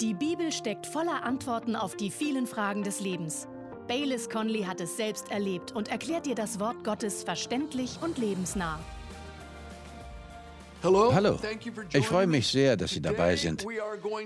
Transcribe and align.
Die 0.00 0.12
Bibel 0.12 0.52
steckt 0.52 0.86
voller 0.86 1.24
Antworten 1.24 1.74
auf 1.74 1.96
die 1.96 2.10
vielen 2.10 2.46
Fragen 2.46 2.82
des 2.82 3.00
Lebens. 3.00 3.48
Baylis 3.88 4.28
Conley 4.28 4.64
hat 4.64 4.78
es 4.82 4.98
selbst 4.98 5.30
erlebt 5.30 5.72
und 5.72 5.88
erklärt 5.88 6.26
dir 6.26 6.34
das 6.34 6.60
Wort 6.60 6.84
Gottes 6.84 7.22
verständlich 7.22 7.98
und 8.02 8.18
lebensnah. 8.18 8.78
Hallo, 10.82 11.40
ich 11.94 12.06
freue 12.06 12.26
mich 12.26 12.46
sehr, 12.48 12.76
dass 12.76 12.90
Sie 12.90 13.00
dabei 13.00 13.36
sind. 13.36 13.64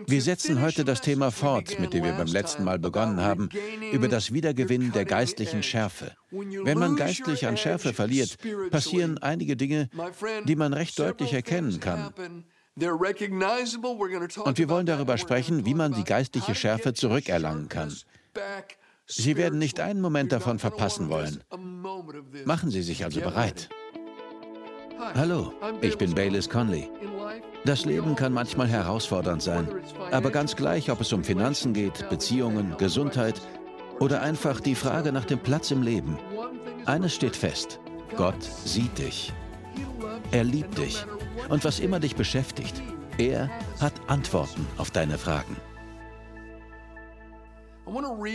Wir 0.07 0.21
setzen 0.21 0.61
heute 0.61 0.85
das 0.85 1.01
Thema 1.01 1.31
fort, 1.31 1.79
mit 1.79 1.95
dem 1.95 2.03
wir 2.03 2.13
beim 2.15 2.27
letzten 2.27 2.65
Mal 2.65 2.81
begonnen 2.81 3.21
haben, 3.21 3.49
über 3.93 4.09
das 4.09 4.33
Wiedergewinnen 4.33 4.91
der 4.91 5.05
geistlichen 5.05 5.63
Schärfe. 5.63 6.17
Wenn 6.31 6.79
man 6.79 6.97
geistlich 6.97 7.47
an 7.47 7.57
Schärfe 7.57 7.95
verliert, 7.95 8.39
passieren 8.73 9.19
einige 9.19 9.57
Dinge, 9.57 9.89
die 10.45 10.57
man 10.57 10.73
recht 10.73 10.99
deutlich 10.99 11.33
erkennen 11.33 11.79
kann. 11.79 12.13
Und 12.81 14.59
wir 14.59 14.69
wollen 14.69 14.87
darüber 14.87 15.19
sprechen, 15.19 15.65
wie 15.67 15.75
man 15.75 15.93
die 15.93 16.05
geistliche 16.05 16.55
Schärfe 16.55 16.95
zurückerlangen 16.95 17.69
kann. 17.69 17.95
Sie 19.07 19.37
werden 19.37 19.59
nicht 19.59 19.81
einen 19.81 20.01
Moment 20.01 20.33
davon 20.33 20.59
verpassen 20.59 21.09
wollen. 21.09 21.43
Machen 22.45 22.71
Sie 22.71 22.83
sich 22.83 23.05
also 23.05 23.21
bereit. 23.21 23.69
Hallo, 25.15 25.53
ich 25.81 25.99
bin 25.99 26.15
Baylis 26.15 26.49
Conley. 26.49 26.89
Das 27.65 27.85
Leben 27.85 28.15
kann 28.15 28.33
manchmal 28.33 28.69
herausfordernd 28.69 29.43
sein, 29.43 29.69
aber 30.11 30.31
ganz 30.31 30.57
gleich, 30.57 30.91
ob 30.91 31.01
es 31.01 31.13
um 31.13 31.25
Finanzen 31.25 31.75
geht, 31.75 32.09
Beziehungen, 32.09 32.77
Gesundheit 32.79 33.41
oder 33.99 34.23
einfach 34.23 34.61
die 34.61 34.75
Frage 34.75 35.13
nach 35.13 35.25
dem 35.25 35.39
Platz 35.41 35.71
im 35.71 35.83
Leben. 35.83 36.19
Eines 36.87 37.15
steht 37.15 37.37
fest, 37.37 37.81
Gott 38.17 38.43
sieht 38.43 38.97
dich. 38.99 39.33
Er 40.33 40.45
liebt 40.45 40.79
dich 40.79 41.05
und 41.49 41.65
was 41.65 41.81
immer 41.81 42.01
dich 42.01 42.17
beschäftigt, 42.17 42.83
er 43.19 43.51
hat 43.81 43.93
Antworten 44.09 44.67
auf 44.77 44.91
deine 44.91 45.19
Fragen. 45.19 45.57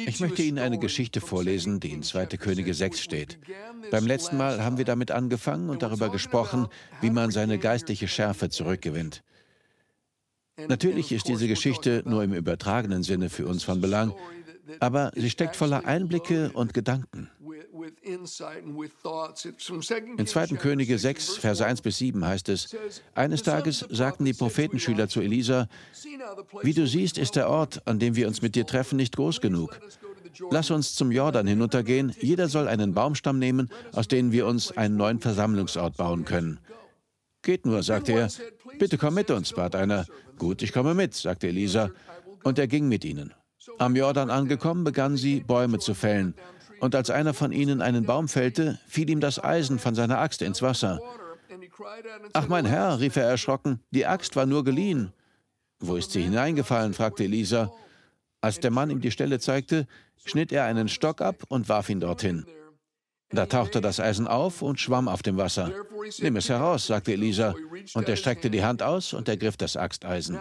Ich 0.06 0.20
möchte 0.20 0.44
Ihnen 0.44 0.60
eine 0.60 0.78
Geschichte 0.78 1.22
vorlesen, 1.22 1.80
die 1.80 1.92
in 1.92 2.04
2. 2.04 2.26
Könige 2.38 2.74
6 2.74 3.00
steht. 3.00 3.40
Beim 3.90 4.06
letzten 4.06 4.38
Mal 4.38 4.64
haben 4.64 4.78
wir 4.78 4.86
damit 4.86 5.12
angefangen 5.12 5.70
und 5.70 5.82
darüber 5.82 6.10
gesprochen, 6.10 6.68
wie 7.00 7.10
man 7.10 7.32
seine 7.32 7.58
geistliche 7.58 8.08
Schärfe 8.08 8.50
zurückgewinnt. 8.50 9.24
Natürlich 10.68 11.12
ist 11.12 11.28
diese 11.28 11.48
Geschichte 11.48 12.04
nur 12.06 12.24
im 12.24 12.34
übertragenen 12.34 13.04
Sinne 13.04 13.30
für 13.30 13.46
uns 13.46 13.64
von 13.64 13.82
Belang, 13.82 14.14
aber 14.80 15.12
sie 15.16 15.30
steckt 15.30 15.56
voller 15.56 15.86
Einblicke 15.86 16.52
und 16.54 16.74
Gedanken. 16.74 17.30
In 18.02 18.26
2. 20.28 20.48
Könige 20.58 20.98
6, 20.98 21.38
Verse 21.38 21.66
1 21.66 21.82
bis 21.82 21.98
7 21.98 22.26
heißt 22.26 22.50
es, 22.50 22.76
eines 23.14 23.44
Tages 23.44 23.86
sagten 23.90 24.26
die 24.26 24.34
Prophetenschüler 24.34 25.08
zu 25.08 25.22
Elisa, 25.22 25.68
wie 26.62 26.74
du 26.74 26.88
siehst, 26.88 27.18
ist 27.18 27.36
der 27.36 27.50
Ort, 27.50 27.86
an 27.88 28.00
dem 28.00 28.16
wir 28.16 28.28
uns 28.28 28.42
mit 28.42 28.56
dir 28.56 28.66
treffen, 28.66 28.98
nicht 28.98 29.16
groß 29.16 29.42
genug. 29.42 29.80
Lass 30.52 30.72
uns 30.72 30.96
zum 30.96 31.12
Jordan 31.12 31.48
hinuntergehen, 31.48 32.14
jeder 32.20 32.50
soll 32.50 32.68
einen 32.68 32.94
Baumstamm 32.94 33.40
nehmen, 33.40 33.70
aus 33.94 34.08
dem 34.08 34.32
wir 34.32 34.48
uns 34.48 34.76
einen 34.76 34.98
neuen 34.98 35.20
Versammlungsort 35.20 35.98
bauen 35.98 36.26
können. 36.26 36.60
Geht 37.42 37.66
nur, 37.66 37.84
sagte 37.84 38.14
er. 38.14 38.30
Bitte 38.80 38.98
komm 38.98 39.14
mit 39.14 39.30
uns, 39.30 39.54
bat 39.54 39.76
einer. 39.76 40.06
Gut, 40.38 40.62
ich 40.62 40.74
komme 40.74 40.96
mit, 40.96 41.14
sagte 41.14 41.48
Elisa. 41.48 41.92
Und 42.44 42.60
er 42.60 42.68
ging 42.68 42.88
mit 42.88 43.06
ihnen. 43.06 43.34
Am 43.78 43.96
Jordan 43.96 44.30
angekommen, 44.30 44.84
begannen 44.84 45.18
sie, 45.18 45.42
Bäume 45.42 45.80
zu 45.80 45.94
fällen. 45.94 46.36
Und 46.80 46.96
als 46.96 47.10
einer 47.10 47.34
von 47.34 47.52
ihnen 47.52 47.82
einen 47.82 48.06
Baum 48.06 48.28
fällte, 48.28 48.80
fiel 48.88 49.10
ihm 49.10 49.20
das 49.20 49.44
Eisen 49.44 49.80
von 49.80 49.96
seiner 49.96 50.20
Axt 50.20 50.42
ins 50.42 50.62
Wasser. 50.62 51.00
Ach 52.34 52.48
mein 52.48 52.66
Herr, 52.66 53.00
rief 53.00 53.16
er 53.16 53.26
erschrocken, 53.26 53.80
die 53.92 54.06
Axt 54.06 54.36
war 54.36 54.46
nur 54.46 54.64
geliehen. 54.64 55.14
Wo 55.80 55.96
ist 55.96 56.12
sie 56.12 56.22
hineingefallen? 56.22 56.94
fragte 56.94 57.24
Elisa. 57.24 57.72
Als 58.42 58.60
der 58.60 58.72
Mann 58.72 58.90
ihm 58.90 59.02
die 59.02 59.12
Stelle 59.12 59.40
zeigte, 59.40 59.88
schnitt 60.24 60.52
er 60.52 60.66
einen 60.66 60.88
Stock 60.88 61.22
ab 61.22 61.44
und 61.48 61.68
warf 61.68 61.90
ihn 61.90 62.00
dorthin. 62.00 62.46
Da 63.32 63.46
tauchte 63.48 63.82
das 63.82 64.00
Eisen 64.00 64.28
auf 64.28 64.62
und 64.62 64.80
schwamm 64.80 65.08
auf 65.08 65.24
dem 65.24 65.38
Wasser. 65.38 65.72
Nimm 66.20 66.36
es 66.36 66.48
heraus, 66.48 66.88
sagte 66.88 67.14
Elisa, 67.14 67.56
und 67.94 68.08
er 68.08 68.16
streckte 68.16 68.50
die 68.50 68.64
Hand 68.64 68.84
aus 68.84 69.14
und 69.14 69.28
ergriff 69.28 69.58
das 69.58 69.76
Axteisen. 69.76 70.40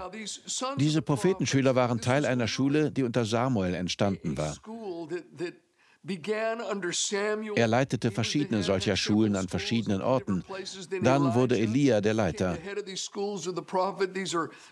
Diese 0.78 1.02
Prophetenschüler 1.02 1.74
waren 1.74 2.00
Teil 2.00 2.26
einer 2.26 2.46
Schule, 2.46 2.90
die 2.90 3.02
unter 3.02 3.24
Samuel 3.24 3.74
entstanden 3.74 4.36
war. 4.36 4.56
Er 7.56 7.66
leitete 7.66 8.10
verschiedene 8.10 8.62
solcher 8.62 8.94
Schulen 8.94 9.36
an 9.36 9.48
verschiedenen 9.48 10.02
Orten. 10.02 10.44
Dann 11.02 11.34
wurde 11.34 11.58
Elia 11.58 12.02
der 12.02 12.12
Leiter. 12.12 12.58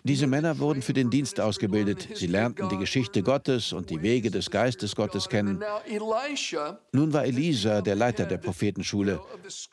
Diese 0.03 0.27
Männer 0.27 0.59
wurden 0.59 0.83
für 0.83 0.93
den 0.93 1.09
Dienst 1.09 1.39
ausgebildet. 1.39 2.07
Sie 2.13 2.27
lernten 2.27 2.69
die 2.69 2.77
Geschichte 2.77 3.23
Gottes 3.23 3.73
und 3.73 3.89
die 3.89 4.03
Wege 4.03 4.29
des 4.29 4.51
Geistes 4.51 4.95
Gottes 4.95 5.27
kennen. 5.27 5.59
Nun 6.91 7.13
war 7.13 7.25
Elisa 7.25 7.81
der 7.81 7.95
Leiter 7.95 8.25
der 8.25 8.37
Prophetenschule. 8.37 9.19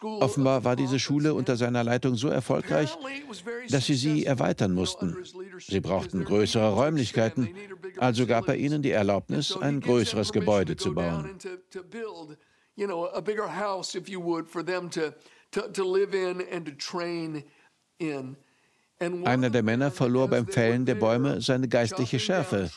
Offenbar 0.01 0.65
war 0.65 0.77
diese 0.77 0.99
Schule 0.99 1.35
unter 1.35 1.57
seiner 1.57 1.85
Leitung 1.85 2.15
so 2.15 2.29
erfolgreich, 2.29 2.97
dass 3.69 3.85
sie 3.85 3.95
sie 3.95 4.25
erweitern 4.25 4.73
mussten. 4.73 5.15
Sie 5.59 5.81
brauchten 5.81 6.25
größere 6.25 6.73
Räumlichkeiten, 6.73 7.51
also 7.99 8.27
gab 8.27 8.49
er 8.49 8.57
ihnen 8.57 8.81
die 8.81 8.93
Erlaubnis, 8.93 9.55
ein 9.59 9.81
größeres 9.81 10.33
Gebäude 10.33 10.77
zu 10.77 10.95
bauen 10.95 11.29
to, 11.51 11.59
to 11.71 11.83
build, 11.83 12.37
you 12.77 12.87
know, 12.87 13.07
a 13.07 13.21
bigger 13.21 13.49
house, 13.49 13.95
if 13.95 14.09
you 14.09 14.21
would, 14.21 14.49
for 14.49 14.63
them 14.63 14.89
to, 14.91 15.15
to, 15.53 15.69
to 15.73 15.85
live 15.85 16.15
in 16.15 16.43
and 16.51 16.67
to 16.67 16.73
train 16.73 17.45
in. 17.99 18.37
Einer 19.01 19.49
der 19.49 19.63
Männer 19.63 19.91
verlor 19.91 20.29
beim 20.29 20.47
Fällen 20.47 20.85
der 20.85 20.95
Bäume 20.95 21.41
seine 21.41 21.69
geistliche 21.69 22.19
Schärfe. 22.19 22.71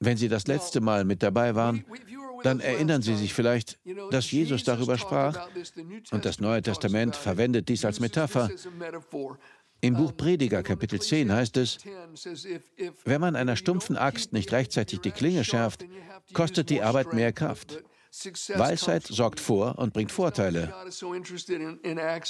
Wenn 0.00 0.16
Sie 0.18 0.28
das 0.28 0.46
letzte 0.46 0.80
Mal 0.82 1.04
mit 1.06 1.22
dabei 1.22 1.54
waren, 1.54 1.86
dann 2.42 2.60
erinnern 2.60 3.00
Sie 3.00 3.16
sich 3.16 3.32
vielleicht, 3.32 3.78
dass 4.10 4.30
Jesus 4.30 4.62
darüber 4.64 4.98
sprach, 4.98 5.48
und 6.10 6.26
das 6.26 6.38
Neue 6.38 6.60
Testament 6.60 7.16
verwendet 7.16 7.70
dies 7.70 7.86
als 7.86 8.00
Metapher. 8.00 8.50
Im 9.80 9.94
Buch 9.94 10.16
Prediger 10.16 10.62
Kapitel 10.62 11.00
10 11.00 11.30
heißt 11.32 11.56
es, 11.58 11.78
wenn 13.04 13.20
man 13.20 13.36
einer 13.36 13.56
stumpfen 13.56 13.96
Axt 13.96 14.32
nicht 14.32 14.52
rechtzeitig 14.52 15.00
die 15.00 15.10
Klinge 15.10 15.44
schärft, 15.44 15.84
kostet 16.32 16.70
die 16.70 16.82
Arbeit 16.82 17.12
mehr 17.12 17.32
Kraft. 17.32 17.82
Weisheit 18.54 19.04
sorgt 19.04 19.40
vor 19.40 19.76
und 19.78 19.92
bringt 19.92 20.12
Vorteile. 20.12 20.72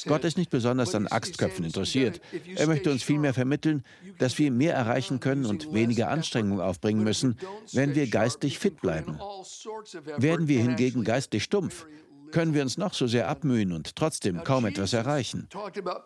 Gott 0.06 0.24
ist 0.24 0.38
nicht 0.38 0.50
besonders 0.50 0.94
an 0.94 1.06
Axtköpfen 1.06 1.64
interessiert. 1.64 2.20
Er 2.56 2.66
möchte 2.66 2.90
uns 2.90 3.02
vielmehr 3.02 3.34
vermitteln, 3.34 3.84
dass 4.18 4.38
wir 4.38 4.50
mehr 4.50 4.74
erreichen 4.74 5.20
können 5.20 5.44
und 5.44 5.74
weniger 5.74 6.08
Anstrengung 6.08 6.60
aufbringen 6.60 7.04
müssen, 7.04 7.36
wenn 7.72 7.94
wir 7.94 8.08
geistig 8.08 8.58
fit 8.58 8.80
bleiben. 8.80 9.18
Werden 10.16 10.48
wir 10.48 10.62
hingegen 10.62 11.04
geistig 11.04 11.44
stumpf, 11.44 11.86
können 12.30 12.54
wir 12.54 12.62
uns 12.62 12.78
noch 12.78 12.94
so 12.94 13.06
sehr 13.06 13.28
abmühen 13.28 13.72
und 13.72 13.96
trotzdem 13.96 14.42
kaum 14.44 14.66
etwas 14.66 14.92
erreichen. 14.92 15.48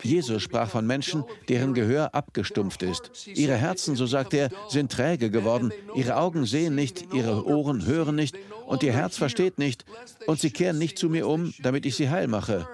Jesus 0.03 0.43
sprach 0.43 0.71
von 0.71 0.87
Menschen, 0.87 1.25
deren 1.49 1.75
Gehör 1.75 2.15
abgestumpft 2.15 2.83
ist. 2.83 3.27
Ihre 3.27 3.57
Herzen, 3.57 3.97
so 3.97 4.07
sagt 4.07 4.35
er, 4.35 4.51
sind 4.69 4.93
träge 4.93 5.31
geworden. 5.31 5.73
Ihre 5.95 6.17
Augen 6.17 6.47
sehen 6.47 6.75
nicht, 6.75 7.13
ihre 7.13 7.47
Ohren 7.47 7.87
hören 7.87 8.15
nicht 8.15 8.37
und 8.67 8.83
ihr 8.83 8.93
Herz 8.93 9.17
versteht 9.17 9.59
nicht. 9.59 9.85
Und 10.27 10.41
sie 10.41 10.51
kehren 10.51 10.79
nicht 10.79 10.99
zu 10.99 11.09
mir 11.09 11.27
um, 11.27 11.55
damit 11.61 11.87
ich 11.87 11.97
sie 11.97 12.11
heil 12.11 12.29
mache. 12.29 12.69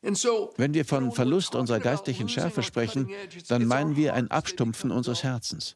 Wenn 0.00 0.74
wir 0.74 0.84
von 0.84 1.10
Verlust 1.12 1.54
unserer 1.54 1.80
geistlichen 1.80 2.28
Schärfe 2.28 2.62
sprechen, 2.62 3.10
dann 3.48 3.66
meinen 3.66 3.96
wir 3.96 4.14
ein 4.14 4.30
Abstumpfen 4.30 4.90
unseres 4.90 5.24
Herzens. 5.24 5.74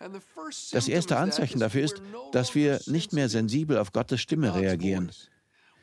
Das 0.70 0.88
erste 0.88 1.16
Anzeichen 1.16 1.58
dafür 1.58 1.82
ist, 1.82 2.02
dass 2.30 2.54
wir 2.54 2.80
nicht 2.86 3.12
mehr 3.12 3.28
sensibel 3.28 3.78
auf 3.78 3.92
Gottes 3.92 4.20
Stimme 4.20 4.54
reagieren. 4.54 5.10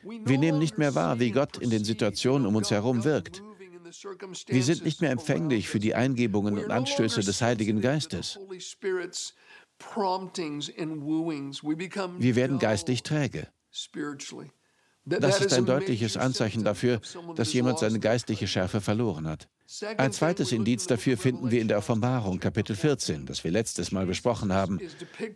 Wir 0.02 0.38
nehmen 0.38 0.58
nicht 0.58 0.78
mehr 0.78 0.94
wahr, 0.94 1.20
wie 1.20 1.30
Gott 1.30 1.58
in 1.58 1.68
den 1.68 1.84
Situationen 1.84 2.46
um 2.46 2.56
uns 2.56 2.70
herum 2.70 3.04
wirkt. 3.04 3.42
Wir 4.46 4.62
sind 4.62 4.84
nicht 4.84 5.00
mehr 5.00 5.10
empfänglich 5.10 5.68
für 5.68 5.80
die 5.80 5.94
Eingebungen 5.94 6.58
und 6.58 6.70
Anstöße 6.70 7.20
des 7.20 7.42
Heiligen 7.42 7.80
Geistes. 7.80 8.38
Wir 12.18 12.36
werden 12.36 12.58
geistig 12.58 13.02
träge. 13.02 13.48
Das 15.18 15.40
ist 15.40 15.52
ein 15.52 15.66
deutliches 15.66 16.16
Anzeichen 16.16 16.64
dafür, 16.64 17.00
dass 17.36 17.52
jemand 17.52 17.78
seine 17.78 17.98
geistliche 17.98 18.46
Schärfe 18.46 18.80
verloren 18.80 19.26
hat. 19.26 19.48
Ein 19.98 20.12
zweites 20.12 20.50
Indiz 20.52 20.86
dafür 20.86 21.16
finden 21.16 21.50
wir 21.50 21.60
in 21.60 21.68
der 21.68 21.78
Offenbarung, 21.78 22.40
Kapitel 22.40 22.74
14, 22.74 23.26
das 23.26 23.44
wir 23.44 23.50
letztes 23.50 23.92
Mal 23.92 24.06
besprochen 24.06 24.52
haben. 24.52 24.80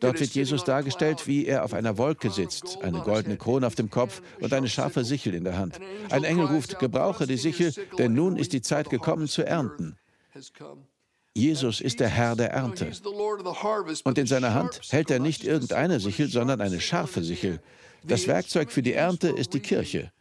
Dort 0.01 0.19
wird 0.19 0.31
Jesus 0.31 0.65
dargestellt, 0.65 1.27
wie 1.27 1.47
er 1.47 1.65
auf 1.65 1.73
einer 1.73 1.99
Wolke 1.99 2.31
sitzt, 2.31 2.79
eine 2.83 3.01
goldene 3.01 3.37
Krone 3.37 3.67
auf 3.67 3.77
dem 3.77 3.91
Kopf 3.91 4.23
und 4.41 4.53
eine 4.53 4.69
scharfe 4.69 5.05
Sichel 5.05 5.35
in 5.35 5.45
der 5.45 5.57
Hand. 5.57 5.79
Ein 6.11 6.25
Engel 6.25 6.47
ruft, 6.47 6.79
gebrauche 6.79 7.27
die 7.27 7.37
Sichel, 7.37 7.73
denn 7.99 8.15
nun 8.15 8.37
ist 8.37 8.53
die 8.53 8.63
Zeit 8.63 8.91
gekommen 8.91 9.29
zu 9.29 9.47
ernten. 9.47 9.97
Jesus 11.37 11.81
ist 11.81 11.99
der 11.99 12.09
Herr 12.09 12.37
der 12.37 12.51
Ernte. 12.53 12.91
Und 14.05 14.19
in 14.19 14.27
seiner 14.27 14.55
Hand 14.55 14.81
hält 14.91 15.11
er 15.11 15.19
nicht 15.19 15.45
irgendeine 15.45 15.99
Sichel, 15.99 16.29
sondern 16.29 16.61
eine 16.61 16.81
scharfe 16.81 17.23
Sichel. 17.23 17.61
Das 18.07 18.27
Werkzeug 18.27 18.71
für 18.71 18.83
die 18.83 18.93
Ernte 18.93 19.29
ist 19.29 19.55
die 19.55 19.61
Kirche. 19.61 20.13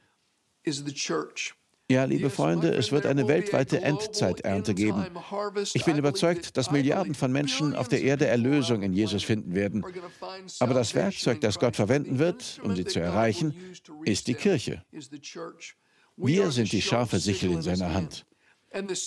Ja, 1.91 2.05
liebe 2.05 2.29
Freunde, 2.29 2.73
es 2.73 2.91
wird 2.91 3.05
eine 3.05 3.27
weltweite 3.27 3.81
Endzeiternte 3.81 4.73
geben. 4.73 5.05
Ich 5.73 5.83
bin 5.83 5.97
überzeugt, 5.97 6.55
dass 6.55 6.71
Milliarden 6.71 7.13
von 7.13 7.31
Menschen 7.31 7.75
auf 7.75 7.89
der 7.89 8.01
Erde 8.01 8.25
Erlösung 8.25 8.81
in 8.83 8.93
Jesus 8.93 9.23
finden 9.23 9.53
werden. 9.53 9.85
Aber 10.59 10.73
das 10.73 10.95
Werkzeug, 10.95 11.41
das 11.41 11.59
Gott 11.59 11.75
verwenden 11.75 12.19
wird, 12.19 12.59
um 12.63 12.75
sie 12.75 12.85
zu 12.85 12.99
erreichen, 12.99 13.53
ist 14.05 14.27
die 14.27 14.33
Kirche. 14.33 14.83
Wir 16.15 16.51
sind 16.51 16.71
die 16.71 16.81
scharfe 16.81 17.19
Sichel 17.19 17.51
in 17.51 17.61
seiner 17.61 17.93
Hand. 17.93 18.25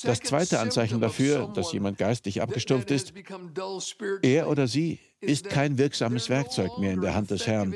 Das 0.05 0.21
zweite 0.21 0.61
Anzeichen 0.61 1.01
dafür, 1.01 1.51
dass 1.53 1.73
jemand 1.73 1.99
geistig 1.99 2.41
abgestumpft 2.41 2.91
ist, 2.91 3.13
er 4.23 4.49
oder 4.49 4.69
sie 4.69 5.01
ist 5.21 5.49
kein 5.49 5.79
wirksames 5.79 6.29
Werkzeug 6.29 6.79
mehr 6.79 6.93
in 6.93 7.01
der 7.01 7.15
Hand 7.15 7.31
des 7.31 7.47
Herrn. 7.47 7.75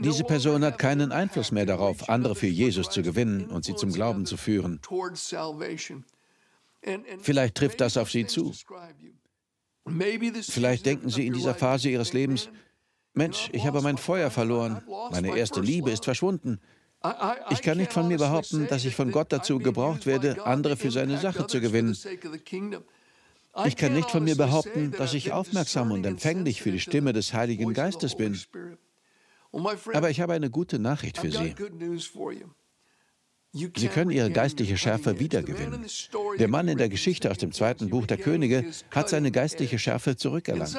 Diese 0.00 0.24
Person 0.24 0.64
hat 0.64 0.78
keinen 0.78 1.12
Einfluss 1.12 1.50
mehr 1.50 1.66
darauf, 1.66 2.08
andere 2.08 2.34
für 2.34 2.46
Jesus 2.46 2.88
zu 2.90 3.02
gewinnen 3.02 3.46
und 3.46 3.64
sie 3.64 3.74
zum 3.74 3.92
Glauben 3.92 4.26
zu 4.26 4.36
führen. 4.36 4.80
Vielleicht 7.20 7.54
trifft 7.56 7.80
das 7.80 7.96
auf 7.96 8.10
Sie 8.10 8.26
zu. 8.26 8.52
Vielleicht 10.42 10.86
denken 10.86 11.10
Sie 11.10 11.26
in 11.26 11.32
dieser 11.32 11.54
Phase 11.54 11.88
Ihres 11.90 12.12
Lebens, 12.12 12.48
Mensch, 13.14 13.50
ich 13.52 13.66
habe 13.66 13.82
mein 13.82 13.98
Feuer 13.98 14.30
verloren, 14.30 14.82
meine 15.10 15.36
erste 15.36 15.60
Liebe 15.60 15.90
ist 15.90 16.04
verschwunden. 16.04 16.60
Ich 17.50 17.62
kann 17.62 17.78
nicht 17.78 17.92
von 17.92 18.08
mir 18.08 18.18
behaupten, 18.18 18.68
dass 18.68 18.84
ich 18.84 18.94
von 18.94 19.10
Gott 19.10 19.32
dazu 19.32 19.58
gebraucht 19.58 20.06
werde, 20.06 20.46
andere 20.46 20.76
für 20.76 20.90
seine 20.90 21.18
Sache 21.18 21.46
zu 21.46 21.60
gewinnen. 21.60 21.96
Ich 23.66 23.76
kann 23.76 23.92
nicht 23.92 24.10
von 24.10 24.24
mir 24.24 24.36
behaupten, 24.36 24.92
dass 24.92 25.14
ich 25.14 25.32
aufmerksam 25.32 25.90
und 25.90 26.04
empfänglich 26.06 26.62
für 26.62 26.72
die 26.72 26.80
Stimme 26.80 27.12
des 27.12 27.34
Heiligen 27.34 27.74
Geistes 27.74 28.16
bin. 28.16 28.38
Aber 29.92 30.10
ich 30.10 30.20
habe 30.20 30.32
eine 30.32 30.50
gute 30.50 30.78
Nachricht 30.78 31.18
für 31.18 31.30
Sie. 31.30 31.54
Sie 33.54 33.88
können 33.88 34.10
Ihre 34.10 34.30
geistliche 34.30 34.78
Schärfe 34.78 35.20
wiedergewinnen. 35.20 35.84
Der 36.38 36.48
Mann 36.48 36.68
in 36.68 36.78
der 36.78 36.88
Geschichte 36.88 37.30
aus 37.30 37.36
dem 37.36 37.52
zweiten 37.52 37.90
Buch 37.90 38.06
der 38.06 38.16
Könige 38.16 38.64
hat 38.90 39.10
seine 39.10 39.30
geistliche 39.30 39.78
Schärfe 39.78 40.16
zurückerlangt. 40.16 40.74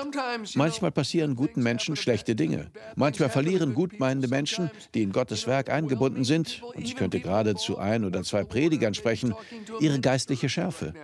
Manchmal 0.55 0.91
passieren 0.91 1.35
guten 1.35 1.61
Menschen 1.61 1.95
schlechte 1.95 2.35
Dinge. 2.35 2.71
Manchmal 2.95 3.29
verlieren 3.29 3.75
gutmeinende 3.75 4.27
Menschen, 4.27 4.71
die 4.95 5.03
in 5.03 5.11
Gottes 5.11 5.45
Werk 5.45 5.69
eingebunden 5.69 6.23
sind, 6.23 6.63
und 6.63 6.83
ich 6.83 6.95
könnte 6.95 7.19
gerade 7.19 7.53
zu 7.53 7.77
ein 7.77 8.05
oder 8.05 8.23
zwei 8.23 8.43
Predigern 8.43 8.95
sprechen, 8.95 9.35
ihre 9.79 9.99
geistliche 9.99 10.49
Schärfe. 10.49 10.95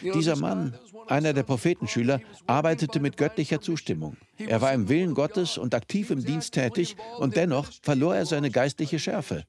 Dieser 0.00 0.36
Mann, 0.36 0.74
einer 1.06 1.32
der 1.32 1.42
Prophetenschüler, 1.42 2.20
arbeitete 2.46 3.00
mit 3.00 3.16
göttlicher 3.16 3.60
Zustimmung. 3.60 4.16
Er 4.38 4.60
war 4.60 4.72
im 4.72 4.88
Willen 4.88 5.14
Gottes 5.14 5.58
und 5.58 5.74
aktiv 5.74 6.10
im 6.10 6.24
Dienst 6.24 6.54
tätig 6.54 6.96
und 7.18 7.36
dennoch 7.36 7.68
verlor 7.82 8.14
er 8.14 8.26
seine 8.26 8.50
geistliche 8.50 8.98
Schärfe. 8.98 9.44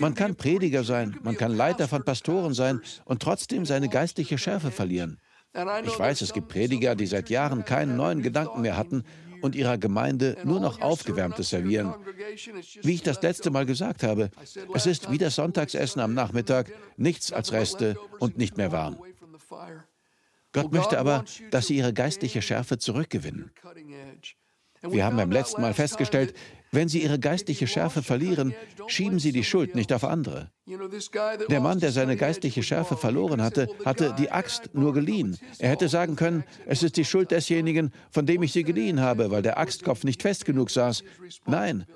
Man 0.00 0.14
kann 0.14 0.34
Prediger 0.34 0.82
sein, 0.82 1.16
man 1.22 1.36
kann 1.36 1.56
Leiter 1.56 1.86
von 1.86 2.04
Pastoren 2.04 2.54
sein 2.54 2.80
und 3.04 3.22
trotzdem 3.22 3.64
seine 3.64 3.88
geistliche 3.88 4.36
Schärfe 4.36 4.70
verlieren. 4.70 5.20
Ich 5.84 5.98
weiß, 5.98 6.22
es 6.22 6.32
gibt 6.32 6.48
Prediger, 6.48 6.96
die 6.96 7.06
seit 7.06 7.30
Jahren 7.30 7.64
keinen 7.64 7.96
neuen 7.96 8.22
Gedanken 8.22 8.62
mehr 8.62 8.76
hatten 8.76 9.04
und 9.44 9.54
ihrer 9.54 9.78
Gemeinde 9.78 10.36
nur 10.44 10.58
noch 10.58 10.80
Aufgewärmtes 10.80 11.50
servieren. 11.50 11.94
Wie 12.82 12.94
ich 12.94 13.02
das 13.02 13.22
letzte 13.22 13.50
Mal 13.50 13.66
gesagt 13.66 14.02
habe, 14.02 14.30
es 14.74 14.86
ist 14.86 15.12
wie 15.12 15.18
das 15.18 15.36
Sonntagsessen 15.36 16.00
am 16.00 16.14
Nachmittag, 16.14 16.72
nichts 16.96 17.30
als 17.30 17.52
Reste 17.52 17.96
und 18.18 18.38
nicht 18.38 18.56
mehr 18.56 18.72
warm. 18.72 18.96
Gott 20.52 20.72
möchte 20.72 20.98
aber, 20.98 21.24
dass 21.50 21.66
sie 21.66 21.76
ihre 21.76 21.92
geistliche 21.92 22.40
Schärfe 22.40 22.78
zurückgewinnen. 22.78 23.50
Wir 24.82 25.04
haben 25.04 25.16
beim 25.16 25.32
letzten 25.32 25.62
Mal 25.62 25.74
festgestellt, 25.74 26.34
wenn 26.70 26.88
sie 26.88 27.02
ihre 27.02 27.18
geistliche 27.18 27.66
Schärfe 27.66 28.02
verlieren, 28.02 28.54
schieben 28.86 29.18
sie 29.18 29.32
die 29.32 29.44
Schuld 29.44 29.74
nicht 29.74 29.92
auf 29.92 30.04
andere. 30.04 30.50
Der 31.48 31.60
Mann, 31.60 31.80
der 31.80 31.92
seine 31.92 32.16
geistliche 32.16 32.62
Schärfe 32.62 32.96
verloren 32.96 33.42
hatte, 33.42 33.68
hatte 33.84 34.14
die 34.18 34.30
Axt 34.30 34.74
nur 34.74 34.92
geliehen. 34.92 35.38
Er 35.58 35.70
hätte 35.70 35.88
sagen 35.88 36.16
können, 36.16 36.44
es 36.66 36.82
ist 36.82 36.96
die 36.96 37.04
Schuld 37.04 37.30
desjenigen, 37.30 37.92
von 38.10 38.26
dem 38.26 38.42
ich 38.42 38.52
sie 38.52 38.64
geliehen 38.64 39.00
habe, 39.00 39.30
weil 39.30 39.42
der 39.42 39.58
Axtkopf 39.58 40.04
nicht 40.04 40.22
fest 40.22 40.44
genug 40.44 40.70
saß. 40.70 41.04
Nein, 41.46 41.86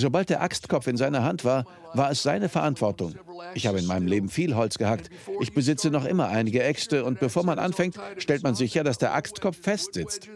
Sobald 0.00 0.30
der 0.30 0.40
Axtkopf 0.40 0.86
in 0.86 0.96
seiner 0.96 1.22
Hand 1.24 1.44
war, 1.44 1.66
war 1.92 2.10
es 2.10 2.22
seine 2.22 2.48
Verantwortung. 2.48 3.14
Ich 3.54 3.66
habe 3.66 3.78
in 3.78 3.86
meinem 3.86 4.06
Leben 4.06 4.30
viel 4.30 4.56
Holz 4.56 4.78
gehackt. 4.78 5.10
Ich 5.40 5.52
besitze 5.52 5.90
noch 5.90 6.06
immer 6.06 6.28
einige 6.28 6.62
Äxte 6.62 7.04
und 7.04 7.20
bevor 7.20 7.44
man 7.44 7.58
anfängt, 7.58 7.96
stellt 8.16 8.42
man 8.42 8.54
sicher, 8.54 8.82
dass 8.82 8.96
der 8.96 9.14
Axtkopf 9.14 9.60
fest 9.60 9.92
sitzt. 9.94 10.30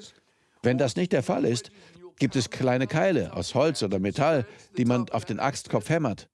Wenn 0.63 0.77
das 0.77 0.97
nicht 0.97 1.13
der 1.13 1.23
Fall 1.23 1.47
ist, 1.47 1.71
gibt 2.19 2.37
es 2.37 2.51
kleine 2.51 2.87
Keile 2.87 3.33
aus 3.33 3.55
Holz 3.55 3.83
oder 3.83 3.99
Metall, 3.99 4.47
die 4.77 4.85
man 4.85 5.09
auf 5.09 5.25
den 5.25 5.41
Axtkopf 5.41 5.89
hämmert. 5.89 6.29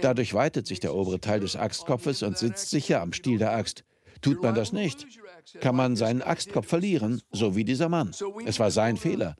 Dadurch 0.00 0.32
weitet 0.32 0.68
sich 0.68 0.78
der 0.78 0.94
obere 0.94 1.20
Teil 1.20 1.40
des 1.40 1.56
Axtkopfes 1.56 2.22
und 2.22 2.38
sitzt 2.38 2.70
sicher 2.70 3.00
am 3.00 3.12
Stiel 3.12 3.38
der 3.38 3.52
Axt. 3.52 3.82
Tut 4.20 4.42
man 4.42 4.54
das 4.54 4.72
nicht, 4.72 5.06
kann 5.60 5.74
man 5.74 5.96
seinen 5.96 6.22
Axtkopf 6.22 6.68
verlieren, 6.68 7.20
so 7.32 7.56
wie 7.56 7.64
dieser 7.64 7.88
Mann. 7.88 8.12
Es 8.46 8.60
war 8.60 8.70
sein 8.70 8.96
Fehler. 8.96 9.34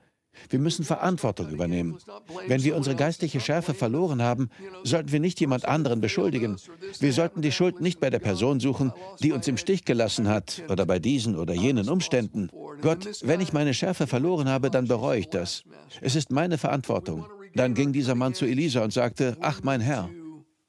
Wir 0.48 0.58
müssen 0.58 0.84
Verantwortung 0.84 1.48
übernehmen. 1.50 1.98
Wenn 2.46 2.64
wir 2.64 2.76
unsere 2.76 2.96
geistliche 2.96 3.40
Schärfe 3.40 3.74
verloren 3.74 4.22
haben, 4.22 4.48
sollten 4.84 5.12
wir 5.12 5.20
nicht 5.20 5.40
jemand 5.40 5.64
anderen 5.66 6.00
beschuldigen. 6.00 6.56
Wir 6.98 7.12
sollten 7.12 7.42
die 7.42 7.52
Schuld 7.52 7.80
nicht 7.80 8.00
bei 8.00 8.10
der 8.10 8.18
Person 8.18 8.60
suchen, 8.60 8.92
die 9.20 9.32
uns 9.32 9.46
im 9.48 9.56
Stich 9.56 9.84
gelassen 9.84 10.28
hat 10.28 10.62
oder 10.68 10.86
bei 10.86 10.98
diesen 10.98 11.36
oder 11.36 11.54
jenen 11.54 11.88
Umständen. 11.88 12.48
Gott, 12.80 13.06
wenn 13.22 13.40
ich 13.40 13.52
meine 13.52 13.74
Schärfe 13.74 14.06
verloren 14.06 14.48
habe, 14.48 14.70
dann 14.70 14.88
bereue 14.88 15.20
ich 15.20 15.28
das. 15.28 15.64
Es 16.00 16.16
ist 16.16 16.30
meine 16.30 16.58
Verantwortung. 16.58 17.26
Dann 17.54 17.74
ging 17.74 17.92
dieser 17.92 18.14
Mann 18.14 18.34
zu 18.34 18.46
Elisa 18.46 18.82
und 18.82 18.92
sagte, 18.92 19.36
ach 19.40 19.62
mein 19.62 19.80
Herr, 19.80 20.08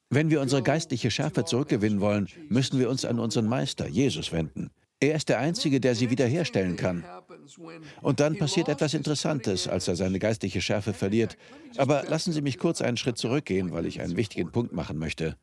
wenn 0.09 0.29
wir 0.29 0.41
unsere 0.41 0.61
geistliche 0.61 1.09
Schärfe 1.09 1.45
zurückgewinnen 1.45 2.01
wollen, 2.01 2.27
müssen 2.49 2.79
wir 2.79 2.89
uns 2.89 3.05
an 3.05 3.19
unseren 3.19 3.47
Meister, 3.47 3.87
Jesus, 3.87 4.31
wenden. 4.31 4.71
Er 4.99 5.15
ist 5.15 5.29
der 5.29 5.39
Einzige, 5.39 5.79
der 5.79 5.95
sie 5.95 6.09
wiederherstellen 6.09 6.75
kann. 6.75 7.03
Und 8.01 8.19
dann 8.19 8.37
passiert 8.37 8.69
etwas 8.69 8.93
Interessantes, 8.93 9.67
als 9.67 9.87
er 9.87 9.95
seine 9.95 10.19
geistliche 10.19 10.61
Schärfe 10.61 10.93
verliert. 10.93 11.37
Aber 11.77 12.03
lassen 12.03 12.31
Sie 12.33 12.41
mich 12.41 12.57
kurz 12.57 12.81
einen 12.81 12.97
Schritt 12.97 13.17
zurückgehen, 13.17 13.71
weil 13.71 13.85
ich 13.85 14.01
einen 14.01 14.15
wichtigen 14.17 14.51
Punkt 14.51 14.73
machen 14.73 14.97
möchte. 14.97 15.37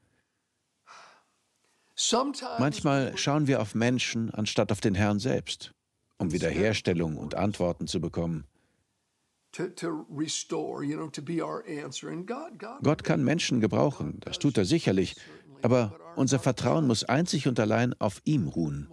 Manchmal 2.58 3.16
schauen 3.16 3.46
wir 3.46 3.60
auf 3.60 3.74
Menschen 3.74 4.30
anstatt 4.30 4.70
auf 4.70 4.80
den 4.80 4.94
Herrn 4.94 5.18
selbst, 5.18 5.74
um 6.18 6.32
Wiederherstellung 6.32 7.16
und 7.16 7.34
Antworten 7.34 7.88
zu 7.88 8.00
bekommen. 8.00 8.46
Gott 12.82 13.04
kann 13.04 13.24
Menschen 13.24 13.60
gebrauchen, 13.60 14.20
das 14.20 14.38
tut 14.38 14.58
er 14.58 14.64
sicherlich, 14.64 15.16
aber 15.62 15.98
unser 16.16 16.38
Vertrauen 16.38 16.86
muss 16.86 17.04
einzig 17.04 17.48
und 17.48 17.58
allein 17.58 17.94
auf 17.98 18.20
ihm 18.24 18.46
ruhen. 18.46 18.88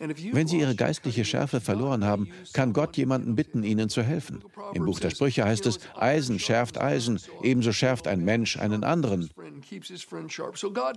Wenn 0.00 0.46
Sie 0.46 0.58
Ihre 0.58 0.74
geistliche 0.74 1.26
Schärfe 1.26 1.60
verloren 1.60 2.04
haben, 2.04 2.28
kann 2.54 2.72
Gott 2.72 2.96
jemanden 2.96 3.34
bitten, 3.34 3.62
Ihnen 3.62 3.90
zu 3.90 4.02
helfen. 4.02 4.42
Im 4.72 4.86
Buch 4.86 4.98
der 4.98 5.10
Sprüche 5.10 5.44
heißt 5.44 5.66
es, 5.66 5.78
Eisen 5.94 6.38
schärft 6.38 6.80
Eisen, 6.80 7.20
ebenso 7.42 7.72
schärft 7.72 8.08
ein 8.08 8.24
Mensch 8.24 8.56
einen 8.56 8.82
anderen. 8.82 9.28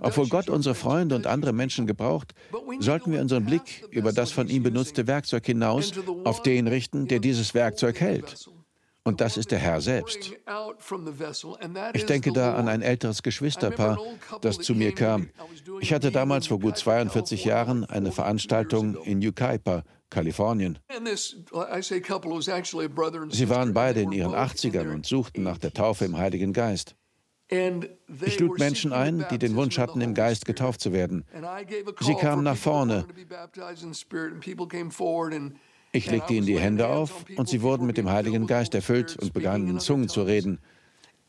Obwohl 0.00 0.28
Gott 0.28 0.48
unsere 0.48 0.74
Freunde 0.74 1.16
und 1.16 1.26
andere 1.26 1.52
Menschen 1.52 1.86
gebraucht, 1.86 2.34
sollten 2.80 3.12
wir 3.12 3.20
unseren 3.20 3.44
Blick 3.44 3.84
über 3.90 4.12
das 4.12 4.32
von 4.32 4.48
ihm 4.48 4.62
benutzte 4.62 5.06
Werkzeug 5.06 5.44
hinaus 5.44 5.92
auf 6.24 6.42
den 6.42 6.66
richten, 6.66 7.06
der 7.06 7.18
dieses 7.18 7.52
Werkzeug 7.52 8.00
hält. 8.00 8.48
Und 9.06 9.20
das 9.20 9.36
ist 9.36 9.50
der 9.50 9.58
Herr 9.58 9.82
selbst. 9.82 10.32
Ich 11.92 12.06
denke 12.06 12.32
da 12.32 12.54
an 12.54 12.68
ein 12.68 12.80
älteres 12.80 13.22
Geschwisterpaar, 13.22 13.98
das 14.40 14.58
zu 14.58 14.74
mir 14.74 14.94
kam. 14.94 15.28
Ich 15.80 15.92
hatte 15.92 16.10
damals 16.10 16.46
vor 16.46 16.58
gut 16.58 16.78
42 16.78 17.44
Jahren 17.44 17.84
eine 17.84 18.12
Veranstaltung 18.12 18.96
in 19.04 19.20
Yucaipa, 19.20 19.84
Kalifornien. 20.08 20.78
Sie 23.28 23.48
waren 23.50 23.74
beide 23.74 24.00
in 24.00 24.12
ihren 24.12 24.34
80ern 24.34 24.92
und 24.92 25.04
suchten 25.04 25.42
nach 25.42 25.58
der 25.58 25.74
Taufe 25.74 26.06
im 26.06 26.16
Heiligen 26.16 26.54
Geist. 26.54 26.96
Ich 27.50 28.40
lud 28.40 28.58
Menschen 28.58 28.94
ein, 28.94 29.26
die 29.30 29.38
den 29.38 29.54
Wunsch 29.54 29.78
hatten, 29.78 30.00
im 30.00 30.14
Geist 30.14 30.46
getauft 30.46 30.80
zu 30.80 30.94
werden. 30.94 31.26
Sie 32.00 32.14
kamen 32.14 32.42
nach 32.42 32.56
vorne. 32.56 33.06
Ich 35.94 36.10
legte 36.10 36.34
ihnen 36.34 36.44
die 36.44 36.58
Hände 36.58 36.88
auf 36.88 37.24
und 37.36 37.48
sie 37.48 37.62
wurden 37.62 37.86
mit 37.86 37.96
dem 37.96 38.10
Heiligen 38.10 38.48
Geist 38.48 38.74
erfüllt 38.74 39.16
und 39.16 39.32
begannen 39.32 39.68
in 39.68 39.78
Zungen 39.78 40.08
zu 40.08 40.22
reden. 40.22 40.58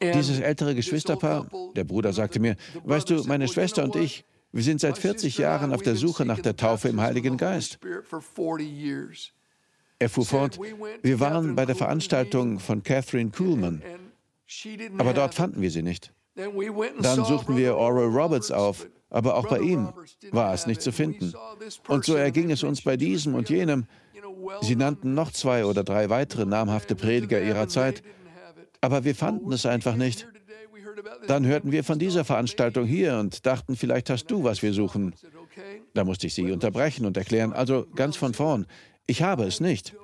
Dieses 0.02 0.40
ältere 0.40 0.74
Geschwisterpaar, 0.74 1.46
der 1.76 1.84
Bruder 1.84 2.14
sagte 2.14 2.40
mir, 2.40 2.56
weißt 2.84 3.12
du, 3.12 3.24
meine 3.26 3.48
Schwester 3.48 3.84
und 3.84 3.96
ich, 3.96 4.26
wir 4.52 4.64
sind 4.64 4.82
seit 4.82 4.98
40 4.98 5.38
Jahren 5.38 5.72
auf 5.72 5.84
der 5.84 5.96
Suche 5.96 6.26
nach 6.26 6.40
der 6.40 6.56
Taufe 6.56 6.90
im 6.90 7.00
Heiligen 7.00 7.38
Geist. 7.38 7.78
Er 10.00 10.10
fuhr 10.10 10.26
fort, 10.26 10.60
wir 11.04 11.20
waren 11.20 11.56
bei 11.56 11.68
der 11.68 11.76
Veranstaltung 11.76 12.60
von 12.60 12.82
Catherine 12.82 13.30
Kuhlman, 13.30 13.84
aber 14.98 15.14
dort 15.14 15.36
fanden 15.36 15.62
wir 15.62 15.70
sie 15.70 15.84
nicht. 15.84 16.12
Dann 16.36 17.24
suchten 17.24 17.56
wir 17.56 17.78
Oral 17.78 18.08
Roberts 18.08 18.50
auf, 18.50 18.88
aber 19.12 19.36
auch 19.36 19.48
bei 19.48 19.60
ihm 19.60 19.90
war 20.32 20.56
es 20.56 20.66
nicht 20.66 20.82
zu 20.82 20.92
finden. 20.92 21.34
Und 21.88 22.04
so 22.04 22.16
erging 22.16 22.50
es 22.50 22.64
uns 22.64 22.82
bei 22.82 22.98
diesem 22.98 23.36
und 23.36 23.50
jenem. 23.50 23.86
Sie 24.62 24.76
nannten 24.76 25.14
noch 25.14 25.32
zwei 25.32 25.66
oder 25.66 25.84
drei 25.84 26.10
weitere 26.10 26.46
namhafte 26.46 26.96
Prediger 26.96 27.42
ihrer 27.42 27.68
Zeit, 27.68 28.04
aber 28.82 29.04
wir 29.04 29.16
fanden 29.16 29.52
es 29.52 29.66
einfach 29.66 29.96
nicht. 29.96 30.28
Dann 31.28 31.46
hörten 31.46 31.72
wir 31.72 31.84
von 31.84 32.00
dieser 32.00 32.24
Veranstaltung 32.24 32.86
hier 32.86 33.18
und 33.18 33.46
dachten, 33.46 33.76
vielleicht 33.76 34.10
hast 34.10 34.28
du, 34.28 34.44
was 34.44 34.62
wir 34.62 34.74
suchen. 34.74 35.16
Da 35.94 36.04
musste 36.04 36.28
ich 36.28 36.34
sie 36.34 36.52
unterbrechen 36.52 37.06
und 37.06 37.18
erklären, 37.18 37.54
also 37.54 37.88
ganz 37.96 38.16
von 38.16 38.34
vorn, 38.34 38.66
ich 39.08 39.22
habe 39.22 39.46
es 39.46 39.60
nicht. 39.60 39.96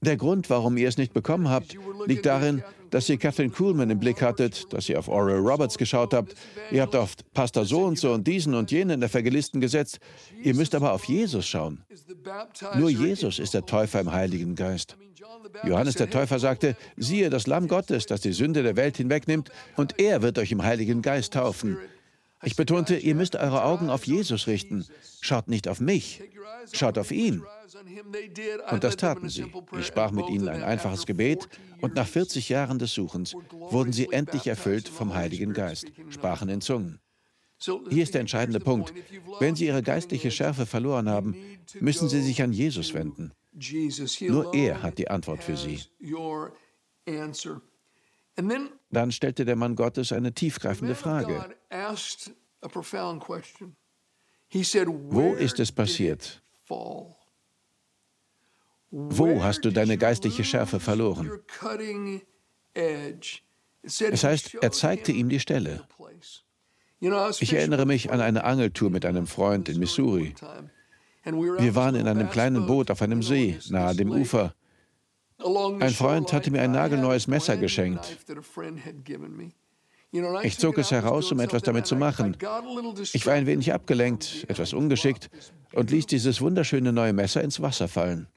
Der 0.00 0.16
Grund, 0.16 0.50
warum 0.50 0.76
ihr 0.76 0.88
es 0.88 0.96
nicht 0.96 1.12
bekommen 1.12 1.48
habt, 1.48 1.76
liegt 2.06 2.26
darin, 2.26 2.62
dass 2.96 3.10
ihr 3.10 3.18
Catherine 3.18 3.50
Kuhlman 3.50 3.90
im 3.90 4.00
Blick 4.00 4.22
hattet, 4.22 4.72
dass 4.72 4.88
ihr 4.88 4.98
auf 4.98 5.08
Oral 5.08 5.36
Roberts 5.36 5.76
geschaut 5.76 6.14
habt. 6.14 6.34
Ihr 6.70 6.80
habt 6.80 6.96
auf 6.96 7.14
Pastor 7.34 7.66
so 7.66 7.84
und 7.84 7.98
so 7.98 8.10
und 8.10 8.26
diesen 8.26 8.54
und 8.54 8.70
jenen 8.70 9.02
Evangelisten 9.02 9.60
gesetzt. 9.60 10.00
Ihr 10.42 10.54
müsst 10.54 10.74
aber 10.74 10.94
auf 10.94 11.04
Jesus 11.04 11.46
schauen. 11.46 11.84
Nur 12.74 12.88
Jesus 12.88 13.38
ist 13.38 13.52
der 13.52 13.66
Täufer 13.66 14.00
im 14.00 14.12
Heiligen 14.12 14.54
Geist. 14.54 14.96
Johannes 15.62 15.96
der 15.96 16.08
Täufer 16.08 16.38
sagte, 16.38 16.74
siehe 16.96 17.28
das 17.28 17.46
Lamm 17.46 17.68
Gottes, 17.68 18.06
das 18.06 18.22
die 18.22 18.32
Sünde 18.32 18.62
der 18.62 18.76
Welt 18.76 18.96
hinwegnimmt, 18.96 19.50
und 19.76 20.00
er 20.00 20.22
wird 20.22 20.38
euch 20.38 20.50
im 20.50 20.62
Heiligen 20.62 21.02
Geist 21.02 21.34
taufen. 21.34 21.76
Ich 22.44 22.56
betonte, 22.56 22.96
ihr 22.96 23.14
müsst 23.14 23.36
eure 23.36 23.62
Augen 23.62 23.90
auf 23.90 24.06
Jesus 24.06 24.46
richten. 24.46 24.86
Schaut 25.20 25.48
nicht 25.48 25.68
auf 25.68 25.80
mich, 25.80 26.22
schaut 26.72 26.96
auf 26.96 27.10
ihn. 27.10 27.42
Und 28.70 28.84
das 28.84 28.96
taten 28.96 29.28
sie. 29.28 29.52
Ich 29.78 29.86
sprach 29.86 30.10
mit 30.10 30.28
ihnen 30.28 30.48
ein 30.48 30.62
einfaches 30.62 31.06
Gebet 31.06 31.48
und 31.80 31.94
nach 31.94 32.06
40 32.06 32.48
Jahren 32.48 32.78
des 32.78 32.94
Suchens 32.94 33.34
wurden 33.50 33.92
sie 33.92 34.10
endlich 34.10 34.46
erfüllt 34.46 34.88
vom 34.88 35.14
Heiligen 35.14 35.52
Geist, 35.52 35.86
sprachen 36.10 36.48
in 36.48 36.60
Zungen. 36.60 37.00
Hier 37.58 38.02
ist 38.02 38.14
der 38.14 38.20
entscheidende 38.20 38.60
Punkt. 38.60 38.92
Wenn 39.40 39.56
Sie 39.56 39.66
Ihre 39.66 39.82
geistliche 39.82 40.30
Schärfe 40.30 40.66
verloren 40.66 41.08
haben, 41.08 41.34
müssen 41.80 42.08
Sie 42.08 42.20
sich 42.20 42.42
an 42.42 42.52
Jesus 42.52 42.92
wenden. 42.92 43.32
Nur 44.20 44.52
er 44.54 44.82
hat 44.82 44.98
die 44.98 45.08
Antwort 45.08 45.42
für 45.42 45.56
Sie. 45.56 45.80
Dann 48.90 49.12
stellte 49.12 49.44
der 49.46 49.56
Mann 49.56 49.74
Gottes 49.74 50.12
eine 50.12 50.34
tiefgreifende 50.34 50.94
Frage. 50.94 51.56
Wo 54.50 55.34
ist 55.34 55.58
es 55.58 55.72
passiert? 55.72 56.42
Wo 58.98 59.42
hast 59.42 59.62
du 59.66 59.70
deine 59.70 59.98
geistliche 59.98 60.42
Schärfe 60.42 60.80
verloren? 60.80 61.30
Es 62.72 64.24
heißt, 64.24 64.54
er 64.54 64.72
zeigte 64.72 65.12
ihm 65.12 65.28
die 65.28 65.38
Stelle. 65.38 65.86
Ich 67.40 67.52
erinnere 67.52 67.84
mich 67.84 68.10
an 68.10 68.22
eine 68.22 68.44
Angeltour 68.44 68.88
mit 68.88 69.04
einem 69.04 69.26
Freund 69.26 69.68
in 69.68 69.78
Missouri. 69.78 70.34
Wir 71.24 71.74
waren 71.74 71.94
in 71.94 72.08
einem 72.08 72.30
kleinen 72.30 72.66
Boot 72.66 72.90
auf 72.90 73.02
einem 73.02 73.22
See, 73.22 73.58
nahe 73.68 73.94
dem 73.94 74.10
Ufer. 74.10 74.54
Ein 75.38 75.90
Freund 75.90 76.32
hatte 76.32 76.50
mir 76.50 76.62
ein 76.62 76.72
nagelneues 76.72 77.26
Messer 77.26 77.58
geschenkt. 77.58 78.16
Ich 80.42 80.58
zog 80.58 80.78
es 80.78 80.90
heraus, 80.90 81.30
um 81.32 81.40
etwas 81.40 81.62
damit 81.62 81.86
zu 81.86 81.96
machen. 81.96 82.34
Ich 83.12 83.26
war 83.26 83.34
ein 83.34 83.44
wenig 83.44 83.74
abgelenkt, 83.74 84.46
etwas 84.48 84.72
ungeschickt 84.72 85.28
und 85.74 85.90
ließ 85.90 86.06
dieses 86.06 86.40
wunderschöne 86.40 86.94
neue 86.94 87.12
Messer 87.12 87.42
ins 87.42 87.60
Wasser 87.60 87.88
fallen. 87.88 88.28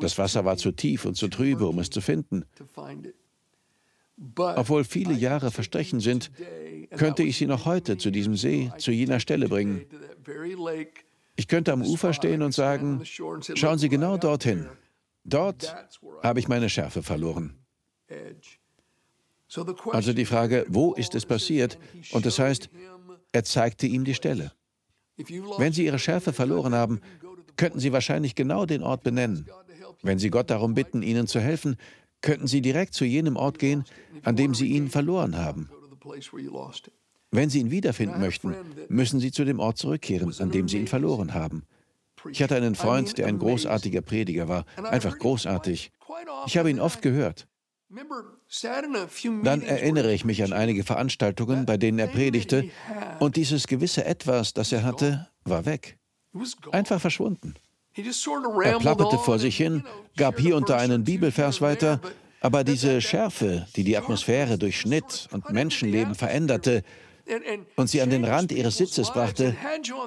Das 0.00 0.18
Wasser 0.18 0.44
war 0.44 0.56
zu 0.56 0.72
tief 0.72 1.04
und 1.04 1.16
zu 1.16 1.28
trübe, 1.28 1.66
um 1.66 1.78
es 1.78 1.90
zu 1.90 2.00
finden. 2.00 2.44
Obwohl 4.36 4.84
viele 4.84 5.12
Jahre 5.14 5.50
verstrichen 5.50 6.00
sind, 6.00 6.30
könnte 6.96 7.22
ich 7.22 7.36
sie 7.36 7.46
noch 7.46 7.64
heute 7.64 7.98
zu 7.98 8.10
diesem 8.10 8.36
See, 8.36 8.70
zu 8.78 8.90
jener 8.92 9.20
Stelle 9.20 9.48
bringen. 9.48 9.86
Ich 11.36 11.48
könnte 11.48 11.72
am 11.72 11.82
Ufer 11.82 12.12
stehen 12.12 12.42
und 12.42 12.52
sagen, 12.52 13.02
schauen 13.04 13.78
Sie 13.78 13.88
genau 13.88 14.16
dorthin. 14.16 14.68
Dort 15.24 15.74
habe 16.22 16.38
ich 16.38 16.48
meine 16.48 16.68
Schärfe 16.68 17.02
verloren. 17.02 17.58
Also 19.90 20.12
die 20.12 20.24
Frage, 20.24 20.64
wo 20.68 20.94
ist 20.94 21.14
es 21.14 21.26
passiert? 21.26 21.78
Und 22.12 22.26
das 22.26 22.38
heißt, 22.38 22.70
er 23.32 23.44
zeigte 23.44 23.86
ihm 23.86 24.04
die 24.04 24.14
Stelle. 24.14 24.52
Wenn 25.58 25.72
Sie 25.72 25.84
Ihre 25.84 25.98
Schärfe 25.98 26.32
verloren 26.32 26.74
haben, 26.74 27.00
könnten 27.56 27.80
Sie 27.80 27.92
wahrscheinlich 27.92 28.34
genau 28.34 28.66
den 28.66 28.82
Ort 28.82 29.02
benennen. 29.02 29.46
Wenn 30.02 30.18
Sie 30.18 30.30
Gott 30.30 30.50
darum 30.50 30.74
bitten, 30.74 31.02
Ihnen 31.02 31.26
zu 31.26 31.40
helfen, 31.40 31.76
könnten 32.20 32.46
Sie 32.46 32.60
direkt 32.60 32.94
zu 32.94 33.04
jenem 33.04 33.36
Ort 33.36 33.58
gehen, 33.58 33.84
an 34.22 34.36
dem 34.36 34.54
Sie 34.54 34.68
ihn 34.68 34.90
verloren 34.90 35.36
haben. 35.36 35.70
Wenn 37.30 37.50
Sie 37.50 37.60
ihn 37.60 37.70
wiederfinden 37.70 38.20
möchten, 38.20 38.54
müssen 38.88 39.20
Sie 39.20 39.32
zu 39.32 39.44
dem 39.44 39.58
Ort 39.58 39.78
zurückkehren, 39.78 40.34
an 40.38 40.50
dem 40.50 40.68
Sie 40.68 40.78
ihn 40.78 40.86
verloren 40.86 41.34
haben. 41.34 41.64
Ich 42.30 42.42
hatte 42.42 42.56
einen 42.56 42.74
Freund, 42.74 43.18
der 43.18 43.26
ein 43.26 43.38
großartiger 43.38 44.00
Prediger 44.00 44.48
war, 44.48 44.64
einfach 44.76 45.18
großartig. 45.18 45.90
Ich 46.46 46.56
habe 46.56 46.70
ihn 46.70 46.80
oft 46.80 47.02
gehört. 47.02 47.46
Dann 49.42 49.62
erinnere 49.62 50.12
ich 50.12 50.24
mich 50.24 50.42
an 50.42 50.52
einige 50.52 50.84
Veranstaltungen, 50.84 51.66
bei 51.66 51.76
denen 51.76 51.98
er 51.98 52.06
predigte, 52.06 52.70
und 53.20 53.36
dieses 53.36 53.66
gewisse 53.66 54.04
Etwas, 54.04 54.54
das 54.54 54.72
er 54.72 54.82
hatte, 54.82 55.28
war 55.44 55.66
weg. 55.66 55.98
Einfach 56.72 57.00
verschwunden. 57.00 57.54
Er 57.96 58.78
plapperte 58.78 59.18
vor 59.18 59.38
sich 59.38 59.56
hin, 59.56 59.84
gab 60.16 60.38
hier 60.38 60.56
und 60.56 60.68
da 60.68 60.78
einen 60.78 61.04
Bibelvers 61.04 61.60
weiter, 61.60 62.00
aber 62.40 62.64
diese 62.64 63.00
Schärfe, 63.00 63.66
die 63.76 63.84
die 63.84 63.96
Atmosphäre 63.96 64.58
durchschnitt 64.58 65.28
und 65.30 65.50
Menschenleben 65.50 66.14
veränderte 66.14 66.82
und 67.76 67.88
sie 67.88 68.02
an 68.02 68.10
den 68.10 68.24
Rand 68.24 68.52
ihres 68.52 68.76
Sitzes 68.76 69.12
brachte, 69.12 69.56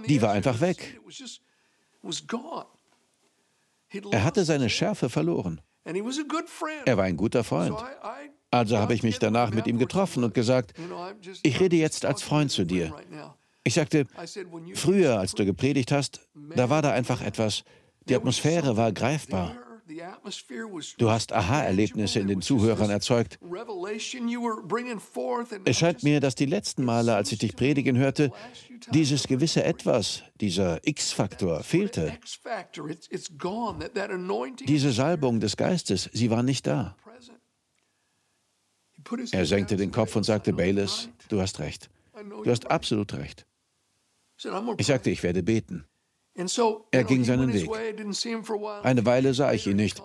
die 0.07 0.21
war 0.21 0.33
einfach 0.33 0.59
weg. 0.59 0.99
Er 4.11 4.23
hatte 4.23 4.43
seine 4.45 4.69
Schärfe 4.69 5.09
verloren. 5.09 5.61
Er 6.85 6.97
war 6.97 7.05
ein 7.05 7.17
guter 7.17 7.43
Freund. 7.43 7.77
Also 8.51 8.77
habe 8.77 8.93
ich 8.93 9.03
mich 9.03 9.19
danach 9.19 9.51
mit 9.51 9.65
ihm 9.67 9.77
getroffen 9.77 10.23
und 10.23 10.33
gesagt, 10.33 10.73
ich 11.43 11.59
rede 11.59 11.77
jetzt 11.77 12.05
als 12.05 12.21
Freund 12.21 12.51
zu 12.51 12.65
dir. 12.65 12.93
Ich 13.67 13.73
sagte, 13.73 14.05
früher, 14.75 15.19
als 15.19 15.33
du 15.33 15.43
gepredigt 15.43 15.91
hast, 15.91 16.21
da 16.55 16.69
war 16.69 16.81
da 16.81 16.93
einfach 16.93 17.21
etwas, 17.21 17.65
die 18.07 18.15
Atmosphäre 18.15 18.77
war 18.77 18.93
greifbar. 18.93 19.57
Du 20.97 21.09
hast 21.09 21.33
Aha-Erlebnisse 21.33 22.21
in 22.21 22.27
den 22.27 22.41
Zuhörern 22.41 22.89
erzeugt. 22.89 23.37
Es 25.65 25.77
scheint 25.77 26.03
mir, 26.03 26.21
dass 26.21 26.35
die 26.35 26.45
letzten 26.45 26.85
Male, 26.85 27.15
als 27.15 27.31
ich 27.33 27.39
dich 27.39 27.57
predigen 27.57 27.97
hörte, 27.97 28.31
dieses 28.93 29.27
gewisse 29.27 29.65
Etwas, 29.65 30.23
dieser 30.39 30.79
X-Faktor 30.87 31.61
fehlte. 31.63 32.17
Diese 34.65 34.91
Salbung 34.93 35.41
des 35.41 35.57
Geistes, 35.57 36.09
sie 36.13 36.29
war 36.29 36.43
nicht 36.43 36.67
da. 36.67 36.95
Er 39.31 39.45
senkte 39.45 39.75
den 39.75 39.91
Kopf 39.91 40.15
und 40.15 40.23
sagte, 40.23 40.53
Bayless, 40.53 41.09
du 41.27 41.41
hast 41.41 41.59
recht. 41.59 41.89
Du 42.43 42.49
hast 42.49 42.69
absolut 42.69 43.13
recht. 43.13 43.45
Ich 44.77 44.87
sagte, 44.87 45.09
ich 45.09 45.23
werde 45.23 45.43
beten. 45.43 45.85
Er 46.91 47.03
ging 47.03 47.23
seinen 47.23 47.51
Weg. 47.51 47.67
Eine 48.83 49.05
Weile 49.05 49.33
sah 49.33 49.53
ich 49.53 49.65
ihn 49.65 49.75
nicht. 49.75 50.01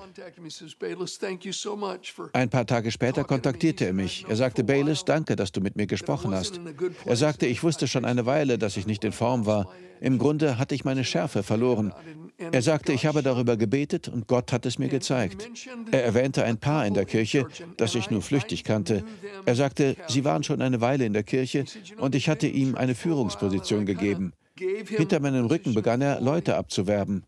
Ein 2.32 2.50
paar 2.50 2.66
Tage 2.66 2.90
später 2.90 3.24
kontaktierte 3.24 3.84
er 3.84 3.92
mich. 3.92 4.24
Er 4.28 4.36
sagte, 4.36 4.64
Bayless, 4.64 5.04
danke, 5.04 5.36
dass 5.36 5.52
du 5.52 5.60
mit 5.60 5.76
mir 5.76 5.86
gesprochen 5.86 6.34
hast. 6.34 6.58
Er 7.04 7.16
sagte, 7.16 7.46
ich 7.46 7.62
wusste 7.62 7.86
schon 7.86 8.06
eine 8.06 8.24
Weile, 8.24 8.56
dass 8.58 8.78
ich 8.78 8.86
nicht 8.86 9.04
in 9.04 9.12
Form 9.12 9.44
war. 9.44 9.68
Im 10.00 10.18
Grunde 10.18 10.58
hatte 10.58 10.74
ich 10.74 10.84
meine 10.84 11.04
Schärfe 11.04 11.42
verloren. 11.42 11.92
Er 12.38 12.62
sagte, 12.62 12.92
ich 12.92 13.06
habe 13.06 13.22
darüber 13.22 13.56
gebetet 13.56 14.08
und 14.08 14.26
Gott 14.26 14.52
hat 14.52 14.66
es 14.66 14.78
mir 14.78 14.88
gezeigt. 14.88 15.48
Er 15.92 16.02
erwähnte 16.02 16.44
ein 16.44 16.58
Paar 16.58 16.86
in 16.86 16.94
der 16.94 17.04
Kirche, 17.04 17.46
das 17.76 17.94
ich 17.94 18.10
nur 18.10 18.22
flüchtig 18.22 18.64
kannte. 18.64 19.04
Er 19.44 19.54
sagte, 19.54 19.96
sie 20.08 20.24
waren 20.24 20.42
schon 20.42 20.62
eine 20.62 20.80
Weile 20.80 21.04
in 21.04 21.12
der 21.12 21.22
Kirche 21.22 21.66
und 21.98 22.14
ich 22.14 22.28
hatte 22.28 22.48
ihm 22.48 22.74
eine 22.74 22.94
Führungsposition 22.94 23.86
gegeben. 23.86 24.32
Hinter 24.58 25.20
meinem 25.20 25.46
Rücken 25.46 25.74
begann 25.74 26.00
er, 26.00 26.20
Leute 26.20 26.56
abzuwerben. 26.56 27.24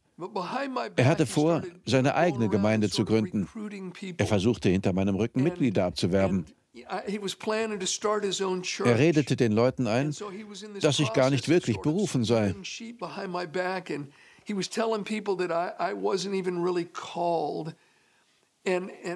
Er 0.97 1.07
hatte 1.07 1.27
vor, 1.27 1.63
seine 1.87 2.15
eigene 2.15 2.49
Gemeinde 2.49 2.89
zu 2.89 3.05
gründen. 3.05 3.49
Er 4.17 4.27
versuchte 4.27 4.69
hinter 4.69 4.93
meinem 4.93 5.17
Rücken 5.17 5.43
Mitglieder 5.43 5.87
abzuwerben. 5.87 6.47
Er 8.85 8.99
redete 8.99 9.37
den 9.37 9.53
Leuten 9.53 9.87
ein, 9.87 10.15
dass 10.81 10.99
ich 10.99 11.13
gar 11.13 11.31
nicht 11.31 11.49
wirklich 11.49 11.79
berufen 11.79 12.25
sei. 12.25 12.55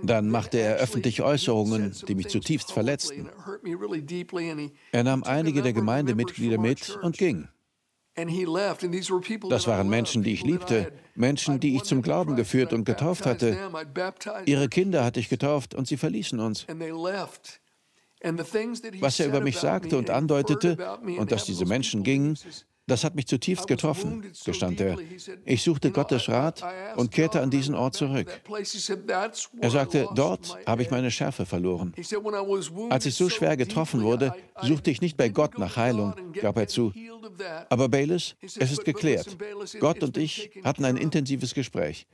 Dann 0.02 0.28
machte 0.28 0.58
er 0.58 0.76
öffentliche 0.76 1.24
Äußerungen, 1.24 1.94
die 2.06 2.14
mich 2.14 2.28
zutiefst 2.28 2.70
verletzten. 2.70 3.28
Er 4.92 5.04
nahm 5.04 5.24
einige 5.24 5.62
der 5.62 5.72
Gemeindemitglieder 5.72 6.58
mit 6.58 6.98
und 7.02 7.16
ging. 7.18 7.48
Das 9.48 9.66
waren 9.66 9.88
Menschen, 9.88 10.22
die 10.22 10.32
ich 10.32 10.42
liebte, 10.42 10.92
Menschen, 11.14 11.60
die 11.60 11.76
ich 11.76 11.84
zum 11.84 12.02
Glauben 12.02 12.36
geführt 12.36 12.72
und 12.72 12.84
getauft 12.84 13.26
hatte. 13.26 13.56
Ihre 14.46 14.68
Kinder 14.68 15.04
hatte 15.04 15.20
ich 15.20 15.28
getauft 15.28 15.74
und 15.74 15.86
sie 15.86 15.96
verließen 15.96 16.40
uns. 16.40 16.66
Was 19.00 19.20
er 19.20 19.26
über 19.26 19.40
mich 19.40 19.58
sagte 19.58 19.96
und 19.96 20.10
andeutete 20.10 20.98
und 21.18 21.30
dass 21.30 21.44
diese 21.44 21.66
Menschen 21.66 22.02
gingen, 22.02 22.36
Das 22.88 23.04
hat 23.04 23.14
mich 23.14 23.26
zutiefst 23.26 23.66
getroffen, 23.66 24.24
gestand 24.44 24.80
er. 24.80 24.96
Ich 25.44 25.62
suchte 25.62 25.90
Gottes 25.90 26.28
Rat 26.28 26.64
und 26.96 27.12
kehrte 27.12 27.40
an 27.42 27.50
diesen 27.50 27.74
Ort 27.74 27.94
zurück. 27.94 28.28
Er 29.60 29.70
sagte, 29.70 30.08
dort 30.14 30.56
habe 30.66 30.82
ich 30.82 30.90
meine 30.90 31.10
Schärfe 31.10 31.44
verloren. 31.44 31.94
Als 32.88 33.04
ich 33.06 33.14
so 33.14 33.28
schwer 33.28 33.56
getroffen 33.56 34.02
wurde, 34.02 34.34
suchte 34.62 34.90
ich 34.90 35.02
nicht 35.02 35.18
bei 35.18 35.28
Gott 35.28 35.58
nach 35.58 35.76
Heilung, 35.76 36.14
gab 36.40 36.56
er 36.56 36.66
zu. 36.66 36.92
Aber 37.68 37.88
Bayless, 37.88 38.36
es 38.40 38.72
ist 38.72 38.84
geklärt. 38.84 39.36
Gott 39.80 40.02
und 40.02 40.16
ich 40.16 40.50
hatten 40.64 40.84
ein 40.86 40.96
intensives 40.96 41.52
Gespräch. 41.52 42.06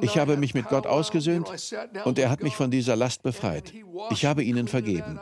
Ich 0.00 0.18
habe 0.18 0.36
mich 0.36 0.54
mit 0.54 0.68
Gott 0.68 0.86
ausgesöhnt 0.86 1.48
und 2.04 2.18
er 2.18 2.30
hat 2.30 2.42
mich 2.42 2.54
von 2.54 2.70
dieser 2.70 2.94
Last 2.94 3.22
befreit. 3.22 3.72
Ich 4.10 4.24
habe 4.24 4.44
ihnen 4.44 4.68
vergeben. 4.68 5.18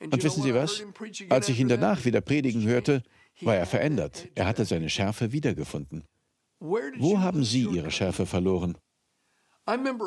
Und 0.00 0.22
wissen 0.22 0.42
Sie 0.42 0.54
was? 0.54 0.84
Als 1.28 1.48
ich 1.48 1.60
ihn 1.60 1.68
danach 1.68 2.04
wieder 2.04 2.20
predigen 2.20 2.64
hörte, 2.64 3.02
war 3.44 3.56
er 3.56 3.66
verändert. 3.66 4.28
Er 4.34 4.46
hatte 4.46 4.64
seine 4.64 4.88
Schärfe 4.88 5.32
wiedergefunden. 5.32 6.04
Wo 6.60 7.18
haben 7.18 7.44
Sie 7.44 7.64
Ihre 7.64 7.90
Schärfe 7.90 8.26
verloren? 8.26 8.76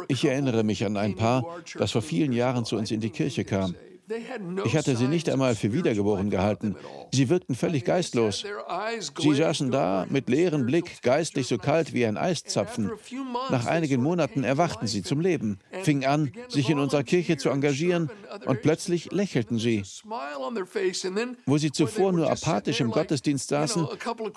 Ich 0.08 0.26
erinnere 0.26 0.64
mich 0.64 0.86
an 0.86 0.98
ein 0.98 1.16
Paar, 1.16 1.62
das 1.78 1.92
vor 1.92 2.02
vielen 2.02 2.34
Jahren 2.34 2.66
zu 2.66 2.78
uns 2.78 2.92
in 2.92 3.00
die 3.00 3.10
Kirche 3.10 3.46
kam. 3.46 3.76
Ich 4.66 4.76
hatte 4.76 4.96
sie 4.96 5.08
nicht 5.08 5.30
einmal 5.30 5.56
für 5.56 5.74
wiedergeboren 5.74 6.30
gehalten. 6.30 6.76
Sie 7.12 7.30
wirkten 7.30 7.56
völlig 7.56 7.86
geistlos. 7.86 8.46
Sie 9.20 9.34
saßen 9.34 9.72
da 9.72 10.06
mit 10.10 10.30
leerem 10.30 10.66
Blick, 10.66 11.02
geistlich 11.02 11.48
so 11.48 11.58
kalt 11.58 11.94
wie 11.94 12.06
ein 12.06 12.18
Eiszapfen. 12.18 12.92
Nach 13.50 13.66
einigen 13.66 14.02
Monaten 14.02 14.44
erwachten 14.44 14.88
sie 14.88 15.02
zum 15.02 15.20
Leben, 15.20 15.60
fingen 15.82 16.06
an, 16.06 16.32
sich 16.50 16.70
in 16.70 16.80
unserer 16.80 17.04
Kirche 17.04 17.38
zu 17.38 17.50
engagieren 17.50 18.10
und 18.46 18.62
plötzlich 18.62 19.12
lächelten 19.12 19.58
sie. 19.58 19.84
Wo 21.46 21.58
sie 21.58 21.72
zuvor 21.72 22.12
nur 22.12 22.30
apathisch 22.30 22.82
im 22.82 22.92
Gottesdienst 22.92 23.50
saßen, 23.50 23.88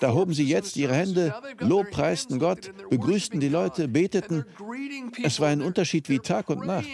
da 0.01 0.13
hoben 0.13 0.33
sie 0.33 0.45
jetzt 0.45 0.77
ihre 0.77 0.95
Hände, 0.95 1.35
lobpreisten 1.59 2.39
Gott, 2.39 2.73
begrüßten 2.91 3.41
die 3.41 3.49
Leute, 3.49 3.89
beteten. 3.89 4.45
Es 5.23 5.41
war 5.41 5.49
ein 5.49 5.63
Unterschied 5.63 6.09
wie 6.09 6.21
Tag 6.21 6.49
und 6.49 6.67
Nacht. 6.67 6.89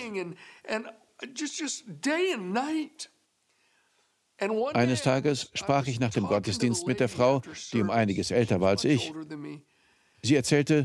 Eines 4.39 5.03
Tages 5.03 5.51
sprach 5.55 5.87
ich 5.87 6.01
nach 6.01 6.11
dem 6.11 6.27
Gottesdienst 6.27 6.87
mit 6.87 7.01
der 7.01 7.09
Frau, 7.09 7.43
die 7.73 7.81
um 7.81 7.91
einiges 7.91 8.31
älter 8.31 8.61
war 8.61 8.71
als 8.71 8.85
ich. 8.85 9.13
Sie 10.23 10.35
erzählte, 10.35 10.85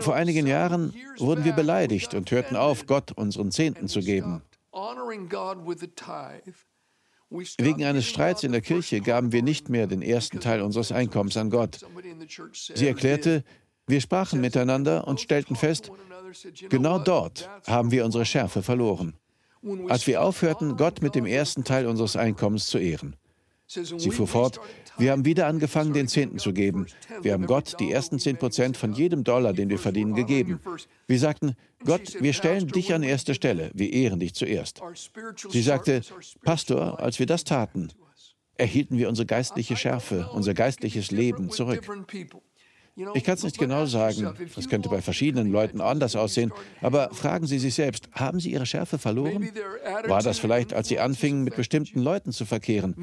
vor 0.00 0.14
einigen 0.14 0.46
Jahren 0.46 0.94
wurden 1.16 1.44
wir 1.44 1.52
beleidigt 1.52 2.14
und 2.14 2.30
hörten 2.30 2.56
auf, 2.56 2.86
Gott 2.86 3.12
unseren 3.12 3.50
Zehnten 3.50 3.88
zu 3.88 4.00
geben. 4.00 4.42
Wegen 7.58 7.84
eines 7.84 8.06
Streits 8.06 8.44
in 8.44 8.52
der 8.52 8.60
Kirche 8.60 9.00
gaben 9.00 9.32
wir 9.32 9.42
nicht 9.42 9.68
mehr 9.68 9.86
den 9.86 10.02
ersten 10.02 10.40
Teil 10.40 10.60
unseres 10.60 10.92
Einkommens 10.92 11.36
an 11.36 11.50
Gott. 11.50 11.80
Sie 12.52 12.86
erklärte, 12.86 13.44
wir 13.86 14.00
sprachen 14.00 14.40
miteinander 14.40 15.08
und 15.08 15.20
stellten 15.20 15.56
fest, 15.56 15.90
genau 16.68 16.98
dort 16.98 17.48
haben 17.66 17.90
wir 17.90 18.04
unsere 18.04 18.24
Schärfe 18.24 18.62
verloren 18.62 19.18
als 19.88 20.06
wir 20.06 20.22
aufhörten, 20.22 20.76
Gott 20.76 21.02
mit 21.02 21.14
dem 21.14 21.26
ersten 21.26 21.64
Teil 21.64 21.86
unseres 21.86 22.16
Einkommens 22.16 22.66
zu 22.66 22.78
ehren. 22.78 23.16
Sie 23.66 24.10
fuhr 24.10 24.26
fort, 24.26 24.60
wir 24.98 25.10
haben 25.10 25.24
wieder 25.24 25.46
angefangen, 25.46 25.92
den 25.92 26.06
Zehnten 26.06 26.38
zu 26.38 26.52
geben. 26.52 26.86
Wir 27.22 27.32
haben 27.32 27.46
Gott 27.46 27.76
die 27.80 27.90
ersten 27.90 28.18
zehn 28.18 28.36
Prozent 28.36 28.76
von 28.76 28.92
jedem 28.92 29.24
Dollar, 29.24 29.52
den 29.52 29.70
wir 29.70 29.78
verdienen, 29.78 30.14
gegeben. 30.14 30.60
Wir 31.06 31.18
sagten, 31.18 31.56
Gott, 31.84 32.20
wir 32.20 32.32
stellen 32.34 32.68
dich 32.68 32.92
an 32.92 33.02
erste 33.02 33.34
Stelle, 33.34 33.70
wir 33.74 33.92
ehren 33.92 34.20
dich 34.20 34.34
zuerst. 34.34 34.82
Sie 35.48 35.62
sagte, 35.62 36.02
Pastor, 36.42 37.00
als 37.00 37.18
wir 37.18 37.26
das 37.26 37.44
taten, 37.44 37.88
erhielten 38.56 38.98
wir 38.98 39.08
unsere 39.08 39.26
geistliche 39.26 39.76
Schärfe, 39.76 40.30
unser 40.32 40.54
geistliches 40.54 41.10
Leben 41.10 41.50
zurück. 41.50 41.88
Ich 43.14 43.24
kann 43.24 43.34
es 43.34 43.42
nicht 43.42 43.58
genau 43.58 43.86
sagen. 43.86 44.34
Das 44.54 44.68
könnte 44.68 44.88
bei 44.88 45.02
verschiedenen 45.02 45.50
Leuten 45.50 45.80
anders 45.80 46.14
aussehen. 46.14 46.52
Aber 46.80 47.10
fragen 47.12 47.46
Sie 47.46 47.58
sich 47.58 47.74
selbst, 47.74 48.08
haben 48.12 48.38
Sie 48.38 48.52
Ihre 48.52 48.66
Schärfe 48.66 48.98
verloren? 48.98 49.48
War 50.06 50.22
das 50.22 50.38
vielleicht, 50.38 50.72
als 50.72 50.88
Sie 50.88 51.00
anfingen, 51.00 51.42
mit 51.42 51.56
bestimmten 51.56 52.00
Leuten 52.00 52.32
zu 52.32 52.44
verkehren? 52.44 52.94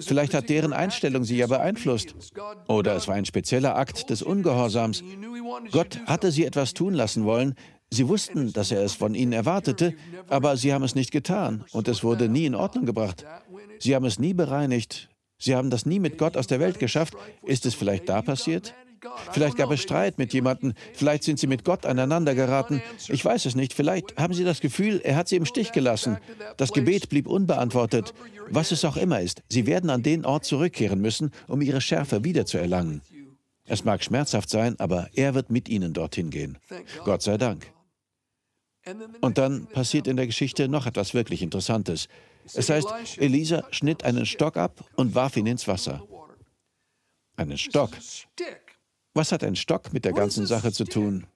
Vielleicht 0.00 0.34
hat 0.34 0.48
deren 0.48 0.72
Einstellung 0.72 1.24
Sie 1.24 1.36
ja 1.36 1.46
beeinflusst. 1.46 2.14
Oder 2.66 2.96
es 2.96 3.06
war 3.06 3.14
ein 3.14 3.26
spezieller 3.26 3.76
Akt 3.76 4.10
des 4.10 4.22
Ungehorsams. 4.22 5.04
Gott 5.70 6.00
hatte 6.06 6.32
Sie 6.32 6.44
etwas 6.44 6.74
tun 6.74 6.94
lassen 6.94 7.24
wollen. 7.24 7.54
Sie 7.90 8.08
wussten, 8.08 8.52
dass 8.52 8.70
er 8.70 8.82
es 8.82 8.94
von 8.94 9.14
Ihnen 9.14 9.32
erwartete, 9.32 9.94
aber 10.28 10.56
Sie 10.56 10.74
haben 10.74 10.82
es 10.82 10.94
nicht 10.94 11.10
getan 11.10 11.64
und 11.72 11.88
es 11.88 12.04
wurde 12.04 12.28
nie 12.28 12.44
in 12.44 12.54
Ordnung 12.54 12.84
gebracht. 12.84 13.24
Sie 13.78 13.94
haben 13.94 14.04
es 14.04 14.18
nie 14.18 14.34
bereinigt. 14.34 15.08
Sie 15.38 15.54
haben 15.54 15.70
das 15.70 15.86
nie 15.86 16.00
mit 16.00 16.18
Gott 16.18 16.36
aus 16.36 16.48
der 16.48 16.60
Welt 16.60 16.80
geschafft. 16.80 17.14
Ist 17.44 17.64
es 17.64 17.74
vielleicht 17.74 18.08
da 18.08 18.20
passiert? 18.20 18.74
Vielleicht 19.32 19.56
gab 19.56 19.70
es 19.70 19.80
Streit 19.80 20.18
mit 20.18 20.32
jemandem, 20.32 20.74
vielleicht 20.94 21.22
sind 21.22 21.38
Sie 21.38 21.46
mit 21.46 21.64
Gott 21.64 21.86
aneinander 21.86 22.34
geraten. 22.34 22.82
Ich 23.08 23.24
weiß 23.24 23.46
es 23.46 23.54
nicht. 23.54 23.72
Vielleicht 23.72 24.16
haben 24.16 24.34
Sie 24.34 24.44
das 24.44 24.60
Gefühl, 24.60 25.00
er 25.02 25.16
hat 25.16 25.28
Sie 25.28 25.36
im 25.36 25.44
Stich 25.44 25.72
gelassen. 25.72 26.18
Das 26.56 26.72
Gebet 26.72 27.08
blieb 27.08 27.26
unbeantwortet. 27.26 28.14
Was 28.50 28.72
es 28.72 28.84
auch 28.84 28.96
immer 28.96 29.20
ist, 29.20 29.42
Sie 29.48 29.66
werden 29.66 29.90
an 29.90 30.02
den 30.02 30.24
Ort 30.24 30.44
zurückkehren 30.44 31.00
müssen, 31.00 31.32
um 31.46 31.60
Ihre 31.60 31.80
Schärfe 31.80 32.24
wiederzuerlangen. 32.24 33.02
Es 33.66 33.84
mag 33.84 34.02
schmerzhaft 34.02 34.48
sein, 34.48 34.78
aber 34.80 35.08
er 35.14 35.34
wird 35.34 35.50
mit 35.50 35.68
Ihnen 35.68 35.92
dorthin 35.92 36.30
gehen. 36.30 36.58
Gott 37.04 37.22
sei 37.22 37.36
Dank. 37.36 37.70
Und 39.20 39.36
dann 39.36 39.66
passiert 39.66 40.06
in 40.06 40.16
der 40.16 40.26
Geschichte 40.26 40.68
noch 40.68 40.86
etwas 40.86 41.12
wirklich 41.12 41.42
Interessantes. 41.42 42.08
Es 42.54 42.70
heißt, 42.70 43.18
Elisa 43.18 43.64
schnitt 43.70 44.04
einen 44.04 44.24
Stock 44.24 44.56
ab 44.56 44.84
und 44.96 45.14
warf 45.14 45.36
ihn 45.36 45.46
ins 45.46 45.68
Wasser. 45.68 46.02
Einen 47.36 47.58
Stock. 47.58 47.90
Was 49.18 49.32
hat 49.32 49.42
ein 49.42 49.56
Stock 49.56 49.92
mit 49.92 50.04
der 50.04 50.12
ganzen 50.12 50.46
Sache 50.46 50.70
zu 50.70 50.84
tun? 50.84 51.26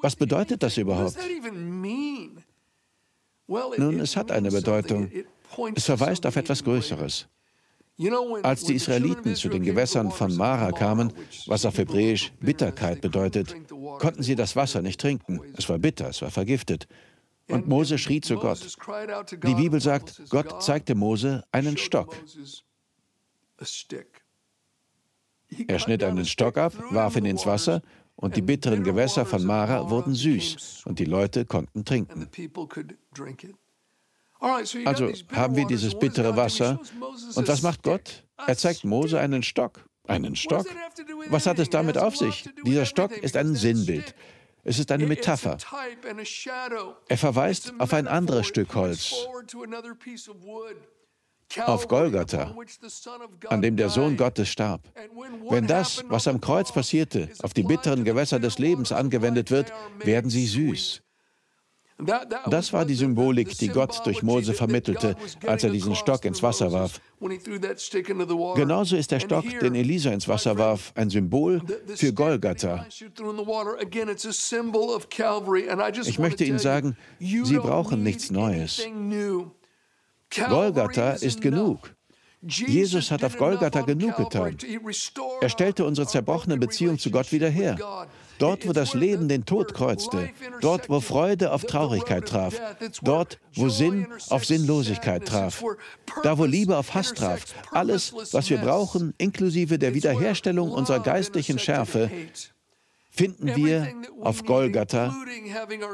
Was 0.00 0.16
bedeutet 0.16 0.62
das 0.62 0.78
überhaupt? 0.78 1.18
Nun, 3.76 4.00
es 4.00 4.16
hat 4.16 4.30
eine 4.30 4.50
Bedeutung. 4.50 5.10
Es 5.74 5.84
verweist 5.84 6.24
auf 6.24 6.36
etwas 6.36 6.64
Größeres. 6.64 7.28
Als 8.42 8.64
die 8.64 8.72
Israeliten 8.72 9.34
zu 9.34 9.50
den 9.50 9.64
Gewässern 9.64 10.10
von 10.10 10.34
Mara 10.34 10.72
kamen, 10.72 11.12
was 11.46 11.66
auf 11.66 11.76
Hebräisch 11.76 12.32
Bitterkeit 12.40 13.02
bedeutet, 13.02 13.54
konnten 13.98 14.22
sie 14.22 14.34
das 14.34 14.56
Wasser 14.56 14.80
nicht 14.80 14.98
trinken. 14.98 15.40
Es 15.58 15.68
war 15.68 15.78
bitter, 15.78 16.08
es 16.08 16.22
war 16.22 16.30
vergiftet. 16.30 16.88
Und 17.50 17.68
Mose 17.68 17.98
schrie 17.98 18.22
zu 18.22 18.36
Gott. 18.36 18.66
Die 19.44 19.54
Bibel 19.54 19.82
sagt, 19.82 20.22
Gott 20.30 20.62
zeigte 20.62 20.94
Mose 20.94 21.44
einen 21.52 21.76
Stock. 21.76 22.16
Er 25.66 25.78
schnitt 25.78 26.02
einen 26.02 26.26
Stock 26.26 26.58
ab, 26.58 26.72
warf 26.90 27.16
ihn 27.16 27.24
ins 27.24 27.46
Wasser, 27.46 27.82
und 28.16 28.36
die 28.36 28.42
bitteren 28.42 28.82
Gewässer 28.82 29.24
von 29.24 29.44
Mara 29.44 29.88
wurden 29.90 30.14
süß, 30.14 30.82
und 30.86 30.98
die 30.98 31.04
Leute 31.04 31.44
konnten 31.44 31.84
trinken. 31.84 32.28
Also 34.40 35.10
haben 35.32 35.56
wir 35.56 35.66
dieses 35.66 35.98
bittere 35.98 36.36
Wasser. 36.36 36.78
Und 37.34 37.48
was 37.48 37.62
macht 37.62 37.82
Gott? 37.82 38.24
Er 38.46 38.56
zeigt 38.56 38.84
Mose 38.84 39.18
einen 39.18 39.42
Stock. 39.42 39.84
Einen 40.06 40.36
Stock? 40.36 40.66
Was 41.28 41.46
hat 41.46 41.58
es 41.58 41.70
damit 41.70 41.98
auf 41.98 42.16
sich? 42.16 42.48
Dieser 42.64 42.86
Stock 42.86 43.16
ist 43.16 43.36
ein 43.36 43.54
Sinnbild. 43.54 44.14
Es 44.64 44.78
ist 44.78 44.90
eine 44.92 45.06
Metapher. 45.06 45.58
Er 47.08 47.18
verweist 47.18 47.72
auf 47.78 47.92
ein 47.92 48.06
anderes 48.06 48.46
Stück 48.46 48.74
Holz 48.74 49.14
auf 51.64 51.88
Golgatha, 51.88 52.54
an 53.48 53.62
dem 53.62 53.76
der 53.76 53.88
Sohn 53.88 54.16
Gottes 54.16 54.48
starb. 54.48 54.82
Wenn 55.48 55.66
das, 55.66 56.04
was 56.08 56.28
am 56.28 56.40
Kreuz 56.40 56.72
passierte, 56.72 57.28
auf 57.42 57.54
die 57.54 57.62
bitteren 57.62 58.04
Gewässer 58.04 58.38
des 58.38 58.58
Lebens 58.58 58.92
angewendet 58.92 59.50
wird, 59.50 59.72
werden 60.04 60.30
sie 60.30 60.46
süß. 60.46 61.02
Das 62.48 62.72
war 62.72 62.84
die 62.84 62.94
Symbolik, 62.94 63.58
die 63.58 63.68
Gott 63.68 64.00
durch 64.04 64.22
Mose 64.22 64.54
vermittelte, 64.54 65.16
als 65.44 65.64
er 65.64 65.70
diesen 65.70 65.96
Stock 65.96 66.24
ins 66.24 66.42
Wasser 66.44 66.70
warf. 66.70 67.00
Genauso 68.54 68.96
ist 68.96 69.10
der 69.10 69.18
Stock, 69.18 69.44
den 69.60 69.74
Elisa 69.74 70.12
ins 70.12 70.28
Wasser 70.28 70.56
warf, 70.56 70.92
ein 70.94 71.10
Symbol 71.10 71.60
für 71.96 72.12
Golgatha. 72.12 72.86
Ich 76.04 76.18
möchte 76.20 76.44
Ihnen 76.44 76.58
sagen, 76.60 76.96
Sie 77.18 77.56
brauchen 77.56 78.02
nichts 78.04 78.30
Neues. 78.30 78.86
Golgatha 80.30 81.12
ist 81.12 81.40
genug. 81.40 81.94
Jesus 82.40 83.10
hat 83.10 83.24
auf 83.24 83.36
Golgatha 83.36 83.80
genug 83.80 84.16
getan. 84.16 84.56
Er 85.40 85.48
stellte 85.48 85.84
unsere 85.84 86.06
zerbrochene 86.06 86.56
Beziehung 86.56 86.98
zu 86.98 87.10
Gott 87.10 87.32
wieder 87.32 87.48
her. 87.48 88.06
Dort, 88.38 88.68
wo 88.68 88.72
das 88.72 88.94
Leben 88.94 89.28
den 89.28 89.44
Tod 89.44 89.74
kreuzte, 89.74 90.30
dort, 90.60 90.88
wo 90.88 91.00
Freude 91.00 91.52
auf 91.52 91.64
Traurigkeit 91.64 92.28
traf, 92.28 92.54
dort, 93.02 93.40
wo 93.56 93.68
Sinn 93.68 94.06
auf 94.30 94.44
Sinnlosigkeit 94.44 95.26
traf, 95.26 95.64
da, 96.22 96.38
wo 96.38 96.44
Liebe 96.44 96.76
auf 96.76 96.94
Hass 96.94 97.12
traf, 97.14 97.42
alles, 97.72 98.14
was 98.32 98.48
wir 98.48 98.58
brauchen, 98.58 99.14
inklusive 99.18 99.80
der 99.80 99.94
Wiederherstellung 99.94 100.70
unserer 100.70 101.00
geistlichen 101.00 101.58
Schärfe, 101.58 102.08
finden 103.18 103.56
wir 103.56 103.92
auf 104.20 104.44
Golgatha 104.44 105.12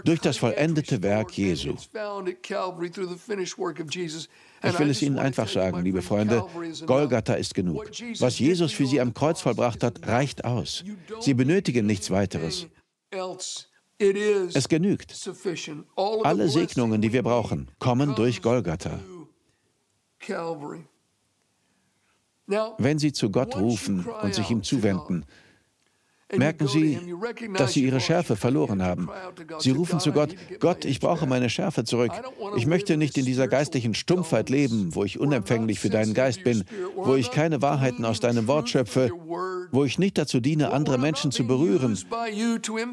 durch 0.04 0.20
das 0.20 0.37
vollendete 0.37 1.02
Werk 1.02 1.32
Jesu. 1.38 1.74
Ich 4.62 4.78
will 4.78 4.90
es 4.90 5.02
Ihnen 5.02 5.18
einfach 5.18 5.48
sagen, 5.48 5.82
liebe 5.82 6.02
Freunde, 6.02 6.44
Golgatha 6.84 7.34
ist 7.34 7.54
genug. 7.54 7.90
Was 8.18 8.38
Jesus 8.38 8.72
für 8.72 8.87
Sie 8.87 9.00
am 9.00 9.14
Kreuz 9.14 9.40
vollbracht 9.40 9.82
hat, 9.82 10.06
reicht 10.06 10.44
aus. 10.44 10.84
Sie 11.20 11.32
benötigen 11.32 11.87
nichts 11.87 12.10
weiteres. 12.10 12.66
Es 13.98 14.68
genügt. 14.68 15.14
Alle 15.96 16.48
Segnungen, 16.48 17.00
die 17.00 17.12
wir 17.12 17.22
brauchen, 17.22 17.70
kommen 17.78 18.14
durch 18.14 18.42
Golgatha. 18.42 18.98
Wenn 22.78 22.98
Sie 22.98 23.12
zu 23.12 23.30
Gott 23.30 23.56
rufen 23.56 24.04
und 24.04 24.34
sich 24.34 24.50
ihm 24.50 24.62
zuwenden, 24.62 25.24
merken 26.36 26.68
Sie, 26.68 26.98
dass 27.56 27.72
Sie 27.72 27.84
Ihre 27.84 28.00
Schärfe 28.00 28.36
verloren 28.36 28.82
haben. 28.82 29.08
Sie 29.58 29.70
rufen 29.70 30.00
zu 30.00 30.12
Gott, 30.12 30.34
Gott, 30.60 30.84
ich 30.84 31.00
brauche 31.00 31.26
meine 31.26 31.50
Schärfe 31.50 31.84
zurück. 31.84 32.12
Ich 32.56 32.66
möchte 32.66 32.96
nicht 32.96 33.16
in 33.18 33.24
dieser 33.24 33.48
geistlichen 33.48 33.94
Stumpfheit 33.94 34.50
leben, 34.50 34.94
wo 34.94 35.04
ich 35.04 35.18
unempfänglich 35.18 35.80
für 35.80 35.90
deinen 35.90 36.14
Geist 36.14 36.44
bin, 36.44 36.64
wo 36.96 37.14
ich 37.14 37.30
keine 37.30 37.62
Wahrheiten 37.62 38.04
aus 38.04 38.20
deinem 38.20 38.46
Wort 38.46 38.68
schöpfe, 38.68 39.10
wo 39.70 39.84
ich 39.84 39.98
nicht 39.98 40.18
dazu 40.18 40.40
diene, 40.40 40.72
andere 40.72 40.98
Menschen 40.98 41.30
zu 41.30 41.46
berühren. 41.46 41.98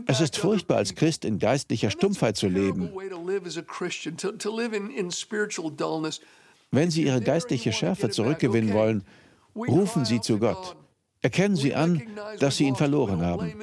Es 0.08 0.22
ist 0.22 0.38
furchtbar, 0.38 0.78
als 0.78 0.96
Christ 0.96 1.26
in 1.26 1.40
geistlicher 1.40 1.92
Stumpfheit 1.92 2.38
zu 2.38 2.48
leben. 2.48 2.90
Wenn 6.72 6.90
Sie 6.90 7.04
Ihre 7.04 7.22
geistliche 7.22 7.74
Schärfe 7.74 8.10
zurückgewinnen 8.10 8.74
wollen, 8.74 9.04
rufen 9.56 10.06
Sie 10.06 10.22
zu 10.22 10.40
Gott. 10.40 10.76
Erkennen 11.22 11.56
Sie 11.56 11.76
an, 11.76 12.02
dass 12.40 12.58
Sie 12.58 12.66
ihn 12.66 12.76
verloren 12.76 13.22
haben. 13.22 13.54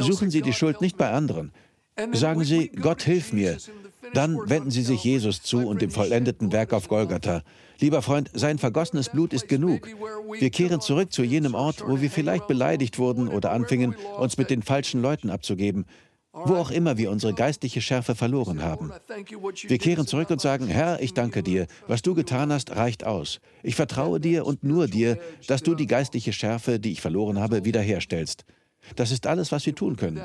Suchen 0.00 0.30
Sie 0.30 0.42
die 0.42 0.52
Schuld 0.52 0.80
nicht 0.80 0.96
bei 0.96 1.10
anderen. 1.10 1.52
Sagen 2.12 2.44
Sie, 2.44 2.68
Gott 2.68 3.02
hilf 3.02 3.32
mir. 3.32 3.58
Dann 4.14 4.38
wenden 4.48 4.70
Sie 4.70 4.82
sich 4.82 5.02
Jesus 5.02 5.42
zu 5.42 5.66
und 5.66 5.82
dem 5.82 5.90
vollendeten 5.90 6.52
Werk 6.52 6.72
auf 6.72 6.88
Golgatha. 6.88 7.42
Lieber 7.80 8.02
Freund, 8.02 8.30
sein 8.32 8.58
vergossenes 8.58 9.08
Blut 9.08 9.32
ist 9.32 9.48
genug. 9.48 9.88
Wir 10.38 10.50
kehren 10.50 10.80
zurück 10.80 11.12
zu 11.12 11.22
jenem 11.22 11.54
Ort, 11.54 11.84
wo 11.86 12.00
wir 12.00 12.10
vielleicht 12.10 12.46
beleidigt 12.46 12.98
wurden 12.98 13.28
oder 13.28 13.52
anfingen, 13.52 13.94
uns 14.16 14.38
mit 14.38 14.50
den 14.50 14.62
falschen 14.62 15.02
Leuten 15.02 15.30
abzugeben 15.30 15.86
wo 16.44 16.56
auch 16.56 16.70
immer 16.70 16.96
wir 16.96 17.10
unsere 17.10 17.34
geistliche 17.34 17.80
Schärfe 17.80 18.14
verloren 18.14 18.62
haben. 18.62 18.92
Wir 19.66 19.78
kehren 19.78 20.06
zurück 20.06 20.30
und 20.30 20.40
sagen, 20.40 20.66
Herr, 20.66 21.00
ich 21.00 21.14
danke 21.14 21.42
dir, 21.42 21.66
was 21.86 22.02
du 22.02 22.14
getan 22.14 22.52
hast, 22.52 22.76
reicht 22.76 23.04
aus. 23.04 23.40
Ich 23.62 23.74
vertraue 23.74 24.20
dir 24.20 24.46
und 24.46 24.64
nur 24.64 24.86
dir, 24.88 25.18
dass 25.46 25.62
du 25.62 25.74
die 25.74 25.86
geistliche 25.86 26.32
Schärfe, 26.32 26.78
die 26.78 26.92
ich 26.92 27.00
verloren 27.00 27.38
habe, 27.38 27.64
wiederherstellst. 27.64 28.44
Das 28.96 29.10
ist 29.10 29.26
alles, 29.26 29.52
was 29.52 29.66
wir 29.66 29.74
tun 29.74 29.96
können. 29.96 30.20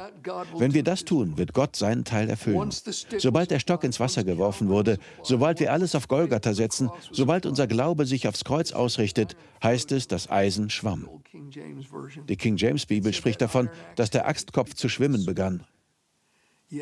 Wenn 0.57 0.73
wir 0.73 0.83
das 0.83 1.03
tun, 1.05 1.37
wird 1.37 1.53
Gott 1.53 1.75
seinen 1.75 2.05
Teil 2.05 2.29
erfüllen. 2.29 2.69
Sobald 3.17 3.51
der 3.51 3.59
Stock 3.59 3.83
ins 3.83 3.99
Wasser 3.99 4.23
geworfen 4.23 4.69
wurde, 4.69 4.97
sobald 5.21 5.59
wir 5.59 5.71
alles 5.71 5.95
auf 5.95 6.07
Golgatha 6.07 6.53
setzen, 6.53 6.89
sobald 7.11 7.45
unser 7.45 7.67
Glaube 7.67 8.05
sich 8.05 8.27
aufs 8.27 8.43
Kreuz 8.43 8.71
ausrichtet, 8.71 9.35
heißt 9.63 9.91
es, 9.91 10.07
das 10.07 10.29
Eisen 10.29 10.69
schwamm. 10.69 11.09
Die 12.29 12.37
King 12.37 12.57
James 12.57 12.85
Bibel 12.85 13.13
spricht 13.13 13.41
davon, 13.41 13.69
dass 13.95 14.11
der 14.11 14.27
Axtkopf 14.27 14.73
zu 14.75 14.87
schwimmen 14.87 15.25
begann. 15.25 15.63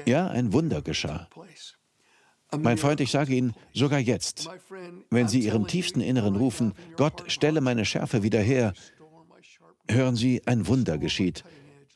Ja, 0.06 0.28
ein 0.28 0.54
Wunder 0.54 0.82
geschah. 0.82 1.28
Mein 2.58 2.78
Freund, 2.78 3.00
ich 3.00 3.12
sage 3.12 3.34
Ihnen, 3.34 3.54
sogar 3.74 4.00
jetzt, 4.00 4.50
wenn 5.10 5.28
Sie 5.28 5.40
Ihrem 5.40 5.68
tiefsten 5.68 6.02
Inneren 6.02 6.36
rufen, 6.36 6.74
Gott, 6.98 7.24
stelle 7.28 7.62
meine 7.62 7.86
Schärfe 7.86 8.24
wieder 8.24 8.42
her, 8.42 8.74
hören 9.90 10.16
Sie, 10.16 10.42
ein 10.46 10.68
Wunder 10.68 10.98
geschieht. 10.98 11.44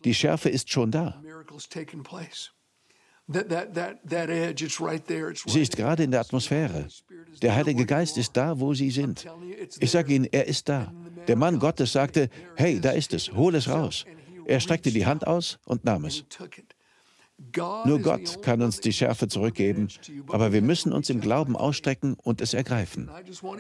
Die 0.05 0.13
Schärfe 0.13 0.49
ist 0.49 0.69
schon 0.69 0.91
da. 0.91 1.21
Sie 5.47 5.61
ist 5.61 5.75
gerade 5.75 6.03
in 6.03 6.11
der 6.11 6.19
Atmosphäre. 6.19 6.87
Der 7.41 7.55
Heilige 7.55 7.85
Geist 7.85 8.17
ist 8.17 8.37
da, 8.37 8.59
wo 8.59 8.73
Sie 8.73 8.91
sind. 8.91 9.25
Ich 9.79 9.91
sage 9.91 10.13
Ihnen, 10.13 10.25
er 10.31 10.47
ist 10.47 10.69
da. 10.69 10.93
Der 11.27 11.35
Mann 11.35 11.59
Gottes 11.59 11.91
sagte, 11.91 12.29
hey, 12.55 12.79
da 12.79 12.91
ist 12.91 13.13
es, 13.13 13.31
hol 13.33 13.55
es 13.55 13.67
raus. 13.67 14.05
Er 14.45 14.59
streckte 14.59 14.91
die 14.91 15.05
Hand 15.05 15.25
aus 15.25 15.59
und 15.65 15.83
nahm 15.85 16.05
es. 16.05 16.23
Nur 17.85 17.99
Gott 17.99 18.41
kann 18.41 18.61
uns 18.61 18.79
die 18.79 18.93
Schärfe 18.93 19.27
zurückgeben, 19.27 19.87
aber 20.27 20.53
wir 20.53 20.61
müssen 20.61 20.93
uns 20.93 21.09
im 21.09 21.21
Glauben 21.21 21.55
ausstrecken 21.55 22.15
und 22.21 22.41
es 22.41 22.53
ergreifen. 22.53 23.09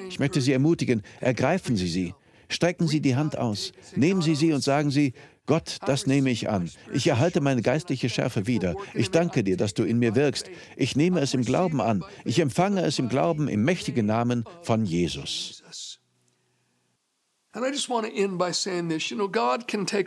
Ich 0.09 0.19
möchte 0.19 0.41
Sie 0.41 0.53
ermutigen, 0.53 1.01
ergreifen 1.19 1.75
Sie 1.75 1.87
sie. 1.87 2.13
Strecken 2.47 2.87
Sie 2.87 3.01
die 3.01 3.15
Hand 3.15 3.37
aus, 3.37 3.71
nehmen 3.95 4.21
Sie 4.21 4.35
sie 4.35 4.53
und 4.53 4.63
sagen 4.63 4.91
Sie, 4.91 5.13
Gott, 5.45 5.77
das 5.85 6.07
nehme 6.07 6.31
ich 6.31 6.49
an. 6.49 6.71
Ich 6.91 7.07
erhalte 7.07 7.39
meine 7.39 7.61
geistliche 7.61 8.09
Schärfe 8.09 8.47
wieder. 8.47 8.75
Ich 8.95 9.11
danke 9.11 9.43
dir, 9.43 9.57
dass 9.57 9.75
du 9.75 9.83
in 9.83 9.99
mir 9.99 10.15
wirkst. 10.15 10.49
Ich 10.75 10.95
nehme 10.95 11.19
es 11.19 11.33
im 11.33 11.43
Glauben 11.43 11.81
an. 11.81 12.03
Ich 12.23 12.39
empfange 12.39 12.81
es 12.81 12.97
im 12.97 13.09
Glauben 13.09 13.47
im 13.47 13.63
mächtigen 13.63 14.07
Namen 14.07 14.45
von 14.63 14.85
Jesus. 14.85 15.63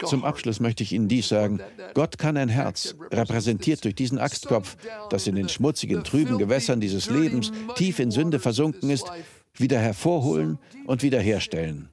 Zum 0.06 0.24
Abschluss 0.24 0.60
möchte 0.60 0.82
ich 0.82 0.92
Ihnen 0.92 1.08
dies 1.08 1.28
sagen. 1.28 1.60
Gott 1.94 2.18
kann 2.18 2.36
ein 2.36 2.50
Herz, 2.50 2.94
repräsentiert 3.10 3.84
durch 3.84 3.94
diesen 3.94 4.18
Axtkopf, 4.18 4.76
das 5.08 5.26
in 5.26 5.34
den 5.34 5.48
schmutzigen, 5.48 6.04
trüben 6.04 6.36
Gewässern 6.36 6.80
dieses 6.80 7.08
Lebens 7.08 7.50
tief 7.74 7.98
in 8.00 8.10
Sünde 8.10 8.38
versunken 8.38 8.90
ist, 8.90 9.10
wieder 9.54 9.78
hervorholen 9.78 10.58
und 10.84 11.02
wiederherstellen. 11.02 11.88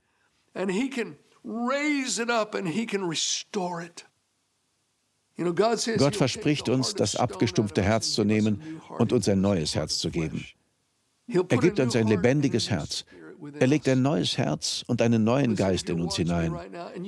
Gott 5.98 6.16
verspricht 6.16 6.70
uns, 6.70 6.94
das 6.96 7.16
abgestumpfte 7.16 7.82
Herz 7.82 8.14
zu 8.14 8.24
nehmen 8.24 8.82
und 8.98 9.14
uns 9.14 9.28
ein 9.30 9.42
neues 9.42 9.76
Herz 9.76 9.98
zu 9.98 10.10
geben. 10.10 10.46
Er 11.28 11.58
gibt 11.58 11.80
uns 11.80 11.96
ein 11.96 12.08
lebendiges 12.08 12.70
Herz, 12.70 13.06
er 13.60 13.68
legt 13.68 13.88
ein 13.88 14.02
neues 14.02 14.38
Herz 14.38 14.84
und 14.88 15.02
einen 15.02 15.24
neuen 15.24 15.56
Geist 15.56 15.90
in 15.90 16.02
uns 16.02 16.16
hinein. 16.16 16.54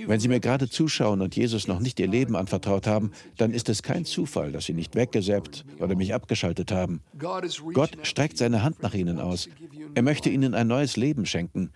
Wenn 0.05 0.19
Sie 0.19 0.27
mir 0.27 0.39
gerade 0.39 0.69
zuschauen 0.69 1.21
und 1.21 1.35
Jesus 1.35 1.67
noch 1.67 1.79
nicht 1.79 1.99
Ihr 1.99 2.07
Leben 2.07 2.35
anvertraut 2.35 2.87
haben, 2.87 3.11
dann 3.37 3.51
ist 3.51 3.69
es 3.69 3.83
kein 3.83 4.05
Zufall, 4.05 4.51
dass 4.51 4.65
Sie 4.65 4.73
nicht 4.73 4.95
weggesäppt 4.95 5.65
oder 5.79 5.95
mich 5.95 6.13
abgeschaltet 6.13 6.71
haben. 6.71 7.01
Gott 7.73 7.97
streckt 8.03 8.37
seine 8.37 8.63
Hand 8.63 8.83
nach 8.83 8.93
Ihnen 8.93 9.19
aus. 9.19 9.49
Er 9.95 10.01
möchte 10.03 10.29
Ihnen 10.29 10.53
ein 10.53 10.67
neues 10.67 10.97
Leben 10.97 11.25
schenken. 11.25 11.71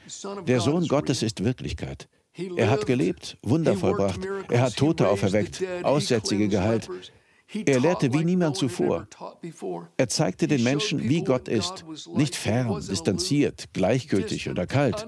Der 0.48 0.62
Sohn 0.62 0.88
Gottes 0.88 1.24
ist 1.24 1.44
Wirklichkeit. 1.44 2.08
Er 2.56 2.70
hat 2.70 2.86
gelebt, 2.86 3.38
Wunder 3.42 3.76
vollbracht. 3.76 4.22
Er 4.50 4.62
hat 4.62 4.78
Tote 4.78 5.10
auferweckt, 5.10 5.64
Aussätzige 5.84 6.48
geheilt. 6.48 6.90
Er 7.54 7.80
lehrte 7.80 8.14
wie 8.14 8.24
niemand 8.24 8.56
zuvor. 8.56 9.08
Er 9.98 10.08
zeigte 10.08 10.48
den 10.48 10.64
Menschen, 10.64 11.10
wie 11.10 11.24
Gott 11.24 11.48
ist, 11.48 11.86
nicht 12.16 12.36
fern, 12.36 12.82
distanziert, 12.88 13.70
gleichgültig 13.74 14.50
oder 14.50 14.68
kalt, 14.68 15.06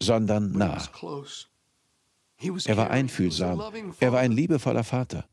sondern 0.00 0.52
nah. 0.52 0.82
Er 2.66 2.76
war 2.76 2.90
einfühlsam, 2.90 3.62
er 4.00 4.12
war 4.12 4.20
ein 4.20 4.32
liebevoller 4.32 4.84
Vater. 4.84 5.24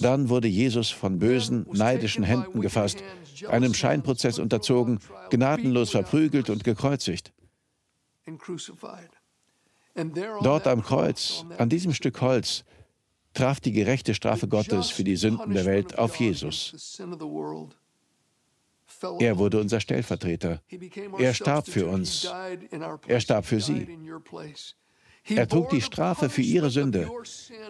Dann 0.00 0.28
wurde 0.28 0.48
Jesus 0.48 0.90
von 0.90 1.18
bösen, 1.18 1.66
neidischen 1.72 2.22
Händen 2.22 2.60
gefasst, 2.60 3.02
einem 3.48 3.74
Scheinprozess 3.74 4.38
unterzogen, 4.38 4.98
gnadenlos 5.30 5.90
verprügelt 5.90 6.50
und 6.50 6.64
gekreuzigt. 6.64 7.32
Dort 10.42 10.66
am 10.66 10.82
Kreuz, 10.82 11.44
an 11.58 11.68
diesem 11.68 11.92
Stück 11.92 12.20
Holz, 12.20 12.64
traf 13.34 13.60
die 13.60 13.72
gerechte 13.72 14.14
Strafe 14.14 14.48
Gottes 14.48 14.90
für 14.90 15.04
die 15.04 15.16
Sünden 15.16 15.52
der 15.54 15.64
Welt 15.64 15.98
auf 15.98 16.16
Jesus. 16.16 17.00
Er 19.18 19.38
wurde 19.38 19.60
unser 19.60 19.80
Stellvertreter. 19.80 20.62
Er 21.18 21.34
starb 21.34 21.66
für 21.66 21.86
uns. 21.86 22.30
Er 23.06 23.20
starb 23.20 23.46
für 23.46 23.60
sie. 23.60 23.86
Er 25.28 25.48
trug 25.48 25.70
die 25.70 25.80
Strafe 25.80 26.28
für 26.28 26.42
ihre 26.42 26.70
Sünde. 26.70 27.10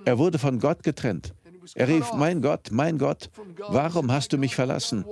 Er 0.05 0.19
wurde 0.19 0.39
von 0.39 0.59
Gott 0.59 0.83
getrennt. 0.83 1.35
Er 1.75 1.89
rief, 1.89 2.13
mein 2.15 2.43
Gott, 2.43 2.71
mein 2.73 2.99
Gott, 2.99 3.31
warum 3.69 4.11
hast 4.11 4.33
du 4.33 4.39
mich 4.39 4.55
verlassen? 4.55 5.05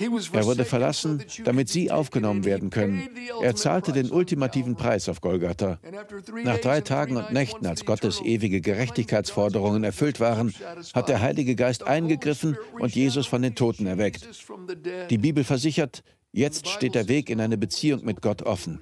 Er 0.00 0.44
wurde 0.44 0.64
verlassen, 0.64 1.24
damit 1.44 1.68
sie 1.68 1.90
aufgenommen 1.90 2.44
werden 2.44 2.70
können. 2.70 3.08
Er 3.42 3.56
zahlte 3.56 3.92
den 3.92 4.10
ultimativen 4.10 4.76
Preis 4.76 5.08
auf 5.08 5.20
Golgatha. 5.20 5.78
Nach 6.44 6.58
drei 6.58 6.80
Tagen 6.80 7.16
und 7.16 7.32
Nächten, 7.32 7.66
als 7.66 7.84
Gottes 7.84 8.20
ewige 8.20 8.60
Gerechtigkeitsforderungen 8.60 9.84
erfüllt 9.84 10.20
waren, 10.20 10.54
hat 10.94 11.08
der 11.08 11.20
Heilige 11.20 11.56
Geist 11.56 11.86
eingegriffen 11.86 12.56
und 12.78 12.94
Jesus 12.94 13.26
von 13.26 13.42
den 13.42 13.54
Toten 13.54 13.86
erweckt. 13.86 14.28
Die 15.10 15.18
Bibel 15.18 15.44
versichert, 15.44 16.02
jetzt 16.32 16.68
steht 16.68 16.94
der 16.94 17.08
Weg 17.08 17.30
in 17.30 17.40
eine 17.40 17.58
Beziehung 17.58 18.04
mit 18.04 18.22
Gott 18.22 18.42
offen. 18.42 18.80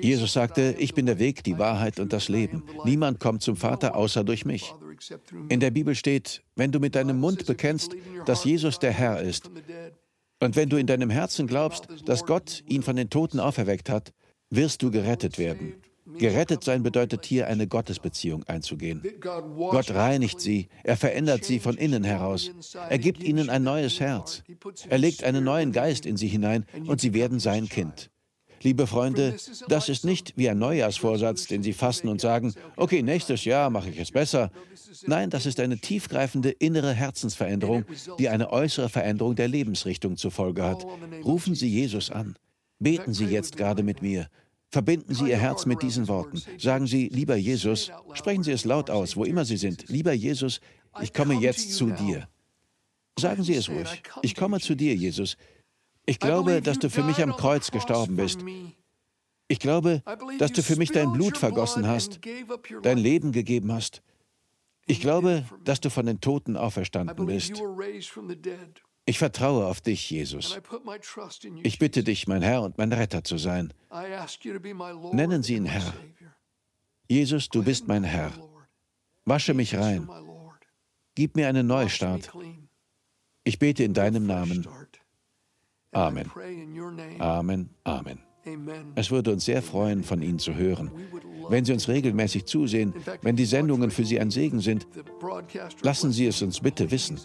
Jesus 0.00 0.32
sagte, 0.32 0.74
ich 0.78 0.94
bin 0.94 1.06
der 1.06 1.18
Weg, 1.18 1.44
die 1.44 1.58
Wahrheit 1.58 2.00
und 2.00 2.12
das 2.12 2.28
Leben. 2.28 2.64
Niemand 2.84 3.20
kommt 3.20 3.42
zum 3.42 3.56
Vater 3.56 3.96
außer 3.96 4.24
durch 4.24 4.44
mich. 4.44 4.74
In 5.48 5.60
der 5.60 5.70
Bibel 5.70 5.94
steht, 5.94 6.42
wenn 6.54 6.72
du 6.72 6.80
mit 6.80 6.94
deinem 6.94 7.18
Mund 7.18 7.46
bekennst, 7.46 7.96
dass 8.24 8.44
Jesus 8.44 8.78
der 8.78 8.92
Herr 8.92 9.20
ist, 9.20 9.50
und 10.40 10.54
wenn 10.54 10.68
du 10.68 10.76
in 10.76 10.86
deinem 10.86 11.10
Herzen 11.10 11.46
glaubst, 11.46 11.88
dass 12.04 12.26
Gott 12.26 12.62
ihn 12.68 12.82
von 12.82 12.96
den 12.96 13.08
Toten 13.08 13.40
auferweckt 13.40 13.88
hat, 13.88 14.12
wirst 14.50 14.82
du 14.82 14.90
gerettet 14.90 15.38
werden. 15.38 15.74
Gerettet 16.18 16.62
sein 16.62 16.82
bedeutet 16.82 17.26
hier 17.26 17.48
eine 17.48 17.66
Gottesbeziehung 17.66 18.44
einzugehen. 18.44 19.02
Gott 19.20 19.90
reinigt 19.90 20.40
sie, 20.40 20.68
er 20.84 20.96
verändert 20.96 21.44
sie 21.44 21.58
von 21.58 21.76
innen 21.76 22.04
heraus. 22.04 22.50
Er 22.88 22.98
gibt 22.98 23.22
ihnen 23.22 23.50
ein 23.50 23.64
neues 23.64 23.98
Herz. 23.98 24.44
Er 24.88 24.98
legt 24.98 25.24
einen 25.24 25.42
neuen 25.42 25.72
Geist 25.72 26.06
in 26.06 26.16
sie 26.16 26.28
hinein 26.28 26.64
und 26.86 27.00
sie 27.00 27.12
werden 27.12 27.40
sein 27.40 27.68
Kind. 27.68 28.10
Liebe 28.66 28.88
Freunde, 28.88 29.36
das 29.68 29.88
ist 29.88 30.04
nicht 30.04 30.32
wie 30.36 30.50
ein 30.50 30.58
Neujahrsvorsatz, 30.58 31.46
den 31.46 31.62
Sie 31.62 31.72
fassen 31.72 32.08
und 32.08 32.20
sagen, 32.20 32.52
okay, 32.74 33.00
nächstes 33.00 33.44
Jahr 33.44 33.70
mache 33.70 33.90
ich 33.90 33.98
es 34.00 34.10
besser. 34.10 34.50
Nein, 35.06 35.30
das 35.30 35.46
ist 35.46 35.60
eine 35.60 35.78
tiefgreifende 35.78 36.50
innere 36.50 36.92
Herzensveränderung, 36.92 37.84
die 38.18 38.28
eine 38.28 38.50
äußere 38.50 38.88
Veränderung 38.88 39.36
der 39.36 39.46
Lebensrichtung 39.46 40.16
zur 40.16 40.32
Folge 40.32 40.64
hat. 40.64 40.84
Rufen 41.24 41.54
Sie 41.54 41.68
Jesus 41.68 42.10
an. 42.10 42.34
Beten 42.80 43.14
Sie 43.14 43.26
jetzt 43.26 43.56
gerade 43.56 43.84
mit 43.84 44.02
mir. 44.02 44.26
Verbinden 44.68 45.14
Sie 45.14 45.30
Ihr 45.30 45.38
Herz 45.38 45.64
mit 45.64 45.80
diesen 45.82 46.08
Worten. 46.08 46.42
Sagen 46.58 46.88
Sie, 46.88 47.06
lieber 47.06 47.36
Jesus, 47.36 47.92
sprechen 48.14 48.42
Sie 48.42 48.50
es 48.50 48.64
laut 48.64 48.90
aus, 48.90 49.16
wo 49.16 49.22
immer 49.22 49.44
Sie 49.44 49.58
sind. 49.58 49.88
Lieber 49.88 50.12
Jesus, 50.12 50.60
ich 51.00 51.14
komme 51.14 51.34
jetzt 51.34 51.72
zu 51.74 51.90
dir. 51.90 52.26
Sagen 53.16 53.44
Sie 53.44 53.54
es 53.54 53.68
ruhig. 53.68 54.02
Ich 54.22 54.34
komme 54.34 54.58
zu 54.58 54.74
dir, 54.74 54.96
Jesus. 54.96 55.36
Ich 56.06 56.18
glaube, 56.20 56.62
dass 56.62 56.78
du 56.78 56.88
für 56.88 57.02
mich 57.02 57.22
am 57.22 57.36
Kreuz 57.36 57.70
gestorben 57.70 58.16
bist. 58.16 58.40
Ich 59.48 59.58
glaube, 59.58 60.02
dass 60.38 60.52
du 60.52 60.62
für 60.62 60.76
mich 60.76 60.90
dein 60.90 61.12
Blut 61.12 61.36
vergossen 61.38 61.86
hast, 61.86 62.20
dein 62.82 62.98
Leben 62.98 63.32
gegeben 63.32 63.72
hast. 63.72 64.02
Ich 64.86 65.00
glaube, 65.00 65.44
dass 65.64 65.80
du 65.80 65.90
von 65.90 66.06
den 66.06 66.20
Toten 66.20 66.56
auferstanden 66.56 67.26
bist. 67.26 67.52
Ich 69.04 69.18
vertraue 69.18 69.66
auf 69.66 69.80
dich, 69.80 70.10
Jesus. 70.10 70.58
Ich 71.62 71.78
bitte 71.78 72.02
dich, 72.02 72.26
mein 72.26 72.42
Herr 72.42 72.62
und 72.62 72.78
mein 72.78 72.92
Retter 72.92 73.22
zu 73.22 73.38
sein. 73.38 73.72
Nennen 75.12 75.42
Sie 75.42 75.54
ihn 75.54 75.66
Herr. 75.66 75.94
Jesus, 77.08 77.48
du 77.48 77.62
bist 77.62 77.86
mein 77.86 78.02
Herr. 78.02 78.32
Wasche 79.24 79.54
mich 79.54 79.76
rein. 79.76 80.08
Gib 81.14 81.36
mir 81.36 81.48
einen 81.48 81.66
Neustart. 81.66 82.32
Ich 83.44 83.60
bete 83.60 83.84
in 83.84 83.94
deinem 83.94 84.26
Namen. 84.26 84.66
Amen. 85.96 86.30
Amen. 87.18 87.70
Amen. 87.84 88.18
Es 88.94 89.10
würde 89.10 89.32
uns 89.32 89.46
sehr 89.46 89.62
freuen, 89.62 90.04
von 90.04 90.20
Ihnen 90.20 90.38
zu 90.38 90.54
hören. 90.54 90.90
Wenn 91.48 91.64
Sie 91.64 91.72
uns 91.72 91.88
regelmäßig 91.88 92.44
zusehen, 92.44 92.92
wenn 93.22 93.34
die 93.34 93.46
Sendungen 93.46 93.90
für 93.90 94.04
Sie 94.04 94.20
ein 94.20 94.30
Segen 94.30 94.60
sind, 94.60 94.86
lassen 95.82 96.12
Sie 96.12 96.26
es 96.26 96.42
uns 96.42 96.60
bitte 96.60 96.90
wissen. 96.90 97.18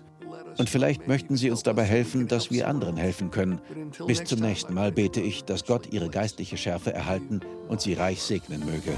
Und 0.57 0.69
vielleicht 0.69 1.07
möchten 1.07 1.35
Sie 1.35 1.51
uns 1.51 1.63
dabei 1.63 1.83
helfen, 1.83 2.27
dass 2.27 2.49
wir 2.49 2.67
anderen 2.67 2.97
helfen 2.97 3.29
können. 3.29 3.59
Bis 4.07 4.23
zum 4.23 4.39
nächsten 4.39 4.73
Mal 4.73 4.91
bete 4.91 5.21
ich, 5.21 5.43
dass 5.43 5.65
Gott 5.65 5.91
Ihre 5.91 6.09
geistliche 6.09 6.57
Schärfe 6.57 6.93
erhalten 6.93 7.41
und 7.67 7.81
Sie 7.81 7.93
reich 7.93 8.21
segnen 8.21 8.65
möge. 8.65 8.97